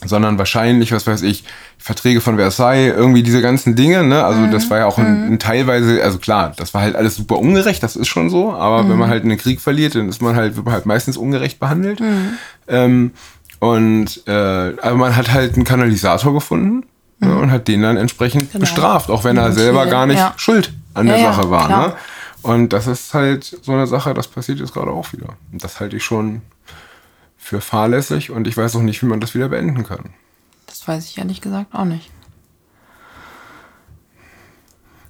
sondern 0.04 0.38
wahrscheinlich, 0.38 0.92
was 0.92 1.06
weiß 1.06 1.22
ich, 1.22 1.44
Verträge 1.78 2.20
von 2.20 2.36
Versailles, 2.36 2.94
irgendwie 2.94 3.22
diese 3.22 3.40
ganzen 3.40 3.76
Dinge, 3.76 4.04
ne? 4.04 4.24
Also 4.24 4.46
das 4.48 4.68
war 4.68 4.78
ja 4.78 4.86
auch 4.86 4.98
ein, 4.98 5.32
ein 5.32 5.38
teilweise, 5.38 6.02
also 6.02 6.18
klar, 6.18 6.52
das 6.56 6.74
war 6.74 6.82
halt 6.82 6.96
alles 6.96 7.16
super 7.16 7.38
ungerecht, 7.38 7.82
das 7.82 7.96
ist 7.96 8.08
schon 8.08 8.28
so, 8.28 8.52
aber 8.52 8.88
wenn 8.88 8.98
man 8.98 9.08
halt 9.08 9.24
einen 9.24 9.38
Krieg 9.38 9.60
verliert, 9.60 9.94
dann 9.94 10.08
ist 10.08 10.20
man 10.20 10.36
halt, 10.36 10.56
wird 10.56 10.66
man 10.66 10.74
halt 10.74 10.86
meistens 10.86 11.16
ungerecht 11.16 11.58
behandelt. 11.58 12.00
Ähm, 12.68 13.12
und 13.58 14.22
äh, 14.26 14.30
aber 14.82 14.96
man 14.96 15.16
hat 15.16 15.32
halt 15.32 15.54
einen 15.54 15.64
Kanalisator 15.64 16.34
gefunden 16.34 16.84
ne, 17.20 17.34
und 17.36 17.50
hat 17.50 17.66
den 17.68 17.80
dann 17.82 17.96
entsprechend 17.96 18.52
bestraft, 18.58 19.10
auch 19.10 19.24
wenn 19.24 19.38
er 19.38 19.52
selber 19.52 19.86
gar 19.86 20.06
nicht 20.06 20.18
ja. 20.18 20.34
schuld 20.36 20.72
an 20.92 21.06
Ja, 21.06 21.14
der 21.14 21.22
ja, 21.22 21.32
Sache 21.32 21.50
war. 21.50 21.66
klar. 21.66 21.88
Ne? 21.88 21.94
Und 22.42 22.72
das 22.72 22.86
ist 22.86 23.12
halt 23.14 23.44
so 23.62 23.72
eine 23.72 23.86
Sache, 23.86 24.14
das 24.14 24.28
passiert 24.28 24.60
jetzt 24.60 24.72
gerade 24.72 24.90
auch 24.90 25.12
wieder. 25.12 25.30
Und 25.52 25.64
das 25.64 25.80
halte 25.80 25.96
ich 25.96 26.04
schon 26.04 26.42
für 27.46 27.60
fahrlässig 27.60 28.32
und 28.32 28.48
ich 28.48 28.56
weiß 28.56 28.74
auch 28.74 28.82
nicht, 28.82 29.00
wie 29.02 29.06
man 29.06 29.20
das 29.20 29.36
wieder 29.36 29.48
beenden 29.48 29.84
kann. 29.84 30.10
Das 30.66 30.86
weiß 30.88 31.08
ich 31.08 31.18
ehrlich 31.18 31.40
gesagt 31.40 31.72
auch 31.76 31.84
nicht. 31.84 32.10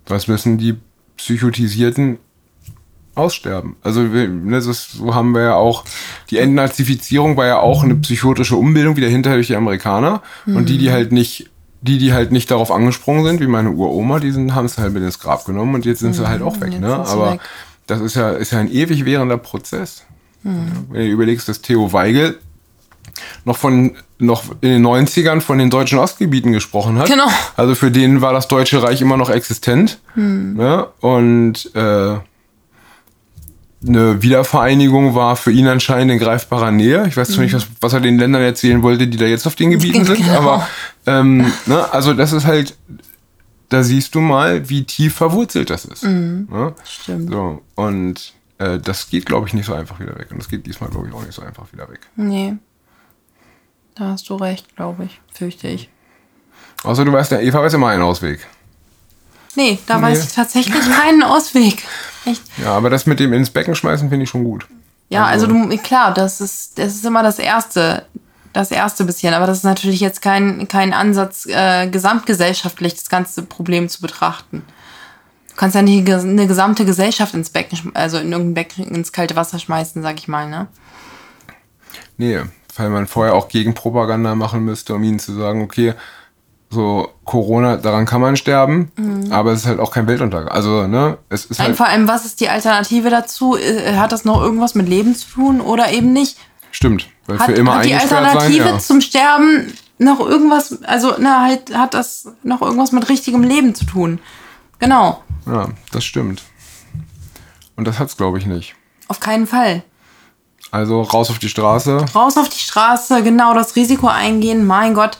Was 0.07 0.29
müssen 0.29 0.59
die 0.59 0.77
Psychotisierten 1.17 2.19
aussterben? 3.15 3.77
Also 3.83 4.03
ne, 4.03 4.51
das 4.51 4.67
ist, 4.67 4.93
so 4.93 5.15
haben 5.15 5.35
wir 5.35 5.45
ja 5.45 5.55
auch, 5.55 5.87
die 6.29 6.37
Entnazifizierung 6.37 7.39
war 7.39 7.47
ja 7.47 7.59
auch 7.59 7.83
eine 7.83 7.95
psychotische 7.95 8.57
Umbildung, 8.57 8.97
wieder 8.97 9.09
hinterher 9.09 9.39
durch 9.39 9.47
die 9.47 9.57
Amerikaner. 9.57 10.21
Und 10.45 10.69
die, 10.69 10.77
die 10.77 10.91
halt 10.91 11.13
nicht, 11.13 11.49
die, 11.81 11.97
die 11.97 12.13
halt 12.13 12.33
nicht 12.33 12.51
darauf 12.51 12.71
angesprungen 12.71 13.25
sind, 13.25 13.41
wie 13.41 13.47
meine 13.47 13.71
Uroma, 13.71 14.21
die 14.21 14.31
sind, 14.31 14.55
haben 14.55 14.67
es 14.67 14.77
halt 14.77 14.93
mit 14.93 15.03
ins 15.03 15.21
Grab 15.21 15.47
genommen 15.47 15.75
und 15.75 15.87
jetzt 15.87 16.01
sind 16.01 16.13
sie 16.13 16.29
halt 16.29 16.43
auch 16.43 16.61
weg. 16.61 16.73
jetzt 16.73 16.83
Ne? 16.83 16.95
Aber 16.95 17.33
weg. 17.33 17.41
das 17.87 18.03
ist 18.03 18.15
ja, 18.15 18.33
ist 18.33 18.53
ja 18.53 18.59
ein 18.59 18.71
ewig 18.71 19.07
währender 19.07 19.39
Prozess. 19.39 20.05
Ja, 20.47 20.53
wenn 20.91 21.01
du 21.01 21.09
überlegst, 21.09 21.49
dass 21.49 21.61
Theo 21.61 21.93
Weigel 21.93 22.39
noch 23.45 23.57
von 23.57 23.97
noch 24.19 24.45
in 24.63 24.71
den 24.71 24.87
90ern 24.87 25.41
von 25.41 25.59
den 25.59 25.69
deutschen 25.71 25.99
Ostgebieten 25.99 26.53
gesprochen 26.53 26.99
hat. 26.99 27.07
Genau. 27.09 27.29
Also 27.57 27.75
für 27.75 27.91
den 27.91 28.21
war 28.23 28.33
das 28.33 28.49
Deutsche 28.49 28.83
Reich 28.83 29.01
immer 29.03 29.17
noch 29.19 29.29
existent. 29.29 29.99
Ne? 30.15 30.87
Und 31.01 31.71
äh, 31.75 32.17
eine 33.87 34.23
Wiedervereinigung 34.23 35.15
war 35.15 35.37
für 35.37 35.53
ihn 35.53 35.67
anscheinend 35.69 36.13
in 36.13 36.19
greifbarer 36.19 36.71
Nähe. 36.71 37.07
Ich 37.09 37.17
weiß 37.17 37.29
zwar 37.29 37.45
nicht, 37.45 37.55
was, 37.55 37.67
was 37.81 37.93
er 37.93 38.01
den 38.01 38.19
Ländern 38.19 38.43
erzählen 38.43 38.83
wollte, 38.83 39.07
die 39.07 39.19
da 39.19 39.27
jetzt 39.27 39.47
auf 39.47 39.55
den 39.55 39.71
Gebieten 39.71 40.05
sind, 40.07 40.17
Genau. 40.19 40.39
aber 40.39 40.69
ähm, 41.07 41.53
ne? 41.67 41.93
also 41.93 42.15
das 42.15 42.33
ist 42.33 42.47
halt, 42.47 42.75
da 43.69 43.83
siehst 43.83 44.15
du 44.15 44.21
mal, 44.21 44.69
wie 44.71 44.85
tief 44.85 45.15
verwurzelt 45.15 45.69
das 45.71 45.85
ist. 45.85 46.05
Ne? 46.05 46.73
Stimmt. 46.85 47.31
So, 47.31 47.61
und 47.75 48.33
äh, 48.59 48.79
das 48.79 49.09
geht, 49.11 49.27
glaube 49.27 49.47
ich, 49.47 49.55
nicht 49.55 49.67
so 49.67 49.75
einfach 49.75 50.01
wieder 50.01 50.17
weg. 50.19 50.29
Und 50.31 50.39
das 50.39 50.49
geht 50.49 50.67
diesmal, 50.67 50.91
glaube 50.91 51.09
ich, 51.09 51.15
auch 51.15 51.23
nicht 51.23 51.35
so 51.35 51.43
einfach 51.43 51.73
wieder 51.73 51.89
weg. 51.91 52.01
Nee. 52.17 52.57
Da 53.95 54.07
hast 54.09 54.29
du 54.29 54.37
recht, 54.37 54.77
glaube 54.77 55.05
ich. 55.05 55.21
Fürchte 55.33 55.69
ich. 55.69 55.89
Außer 56.83 57.05
du 57.05 57.13
weißt, 57.13 57.33
der 57.33 57.43
Eva 57.43 57.63
weiß 57.63 57.75
immer 57.75 57.89
einen 57.89 58.03
Ausweg. 58.03 58.47
Nee, 59.55 59.79
da 59.87 59.97
Nee. 59.97 60.03
weiß 60.03 60.25
ich 60.27 60.33
tatsächlich 60.35 60.75
keinen 60.91 61.23
Ausweg. 61.23 61.83
Echt. 62.27 62.43
Ja, 62.63 62.73
aber 62.75 62.91
das 62.91 63.07
mit 63.07 63.21
dem 63.21 63.33
ins 63.33 63.51
Becken 63.51 63.75
schmeißen 63.75 64.09
finde 64.11 64.25
ich 64.25 64.31
schon 64.31 64.45
gut. 64.45 64.67
Ja, 65.09 65.25
also, 65.25 65.47
du, 65.47 65.69
klar, 65.79 66.13
das 66.13 66.41
ist, 66.41 66.79
das 66.79 66.95
ist 66.95 67.05
immer 67.05 67.23
das 67.23 67.39
Erste. 67.39 68.05
Das 68.53 68.71
erste 68.71 69.05
bisschen, 69.05 69.35
aber 69.35 69.47
das 69.47 69.59
ist 69.59 69.65
natürlich 69.65 70.01
jetzt 70.01 70.23
kein, 70.23 70.67
kein 70.67 70.95
Ansatz, 70.95 71.45
äh, 71.47 71.89
gesamtgesellschaftlich 71.89 72.95
das 72.95 73.11
ganze 73.11 73.43
Problem 73.43 73.89
zu 73.91 74.01
betrachten. 74.01 74.65
Du 75.57 75.61
kannst 75.61 75.75
ja 75.75 75.81
nicht 75.81 76.07
eine 76.07 76.47
gesamte 76.47 76.85
Gesellschaft 76.85 77.33
ins 77.33 77.49
Becken, 77.49 77.91
also 77.95 78.19
in 78.19 78.31
irgendein 78.31 78.53
Becken 78.53 78.95
ins 78.95 79.11
kalte 79.11 79.37
Wasser 79.37 79.59
schmeißen, 79.59 80.03
sag 80.03 80.19
ich 80.19 80.29
mal, 80.29 80.51
ne? 80.51 80.67
Nee, 82.19 82.43
weil 82.77 82.91
man 82.91 83.07
vorher 83.07 83.35
auch 83.35 83.49
Gegenpropaganda 83.49 84.35
machen 84.35 84.67
müsste, 84.67 84.95
um 84.95 85.03
ihnen 85.03 85.19
zu 85.19 85.33
sagen, 85.33 85.63
okay, 85.63 85.95
so 86.69 87.09
Corona, 87.25 87.79
daran 87.79 88.05
kann 88.05 88.21
man 88.21 88.37
sterben, 88.37 88.93
aber 89.31 89.53
es 89.53 89.61
ist 89.61 89.67
halt 89.67 89.81
auch 89.81 89.91
kein 89.91 90.07
Weltuntergang. 90.07 90.49
Also, 90.49 90.87
ne, 90.87 91.17
es 91.31 91.47
ist 91.47 91.57
Nein, 91.57 91.69
halt, 91.69 91.77
vor 91.79 91.87
allem, 91.87 92.07
was 92.07 92.27
ist 92.27 92.41
die 92.41 92.51
Alternative 92.51 93.09
dazu? 93.09 93.57
Äh, 93.57 93.95
Hat 93.95 94.13
das 94.13 94.27
noch 94.27 94.43
irgendwas 94.43 94.75
mit 94.75 94.87
Leben 94.87 95.15
zu 95.15 95.27
tun 95.27 95.63
oder 95.63 95.91
eben 95.91 96.13
nicht? 96.13 96.37
stimmt, 96.71 97.09
weil 97.27 97.39
Hat, 97.39 97.47
für 97.47 97.53
immer 97.53 97.77
hat 97.77 97.87
die 97.87 97.95
eingesperrt 97.95 98.25
sein, 98.25 98.37
Alternative 98.37 98.69
ja. 98.69 98.79
zum 98.79 99.01
Sterben 99.01 99.73
noch 99.97 100.21
irgendwas, 100.21 100.83
also 100.83 101.15
na, 101.19 101.45
halt, 101.45 101.75
hat 101.75 101.95
das 101.95 102.29
noch 102.43 102.61
irgendwas 102.61 102.93
mit 102.93 103.09
richtigem 103.09 103.43
Leben 103.43 103.75
zu 103.75 103.87
tun? 103.87 104.19
Genau, 104.79 105.23
ja, 105.47 105.69
das 105.93 106.05
stimmt. 106.05 106.43
Und 107.77 107.87
das 107.87 107.99
hat's, 107.99 108.17
glaube 108.17 108.39
ich, 108.39 108.47
nicht. 108.47 108.75
auf 109.09 109.21
keinen 109.21 109.47
Fall. 109.47 109.83
Also 110.71 111.03
raus 111.03 111.31
auf 111.31 111.39
die 111.39 111.49
Straße. 111.49 112.05
Raus 112.15 112.37
auf 112.37 112.49
die 112.49 112.59
Straße, 112.59 113.23
genau 113.23 113.55
das 113.55 113.77
Risiko 113.77 114.09
eingehen, 114.09 114.67
mein 114.67 114.95
Gott. 114.95 115.19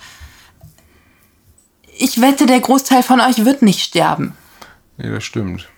Ich 1.99 2.21
wette, 2.21 2.47
der 2.47 2.61
Großteil 2.61 3.03
von 3.03 3.21
euch 3.21 3.45
wird 3.45 3.63
nicht 3.63 3.81
sterben. 3.81 4.37
Nee, 4.99 5.11
das 5.11 5.25
stimmt. 5.25 5.69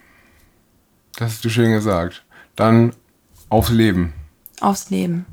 Das 1.17 1.33
hast 1.33 1.45
du 1.45 1.51
schön 1.51 1.73
gesagt. 1.73 2.25
Dann 2.57 2.93
aufs 3.51 3.71
Leben. 3.71 4.12
Aufs 4.61 4.91
Leben. 4.91 5.27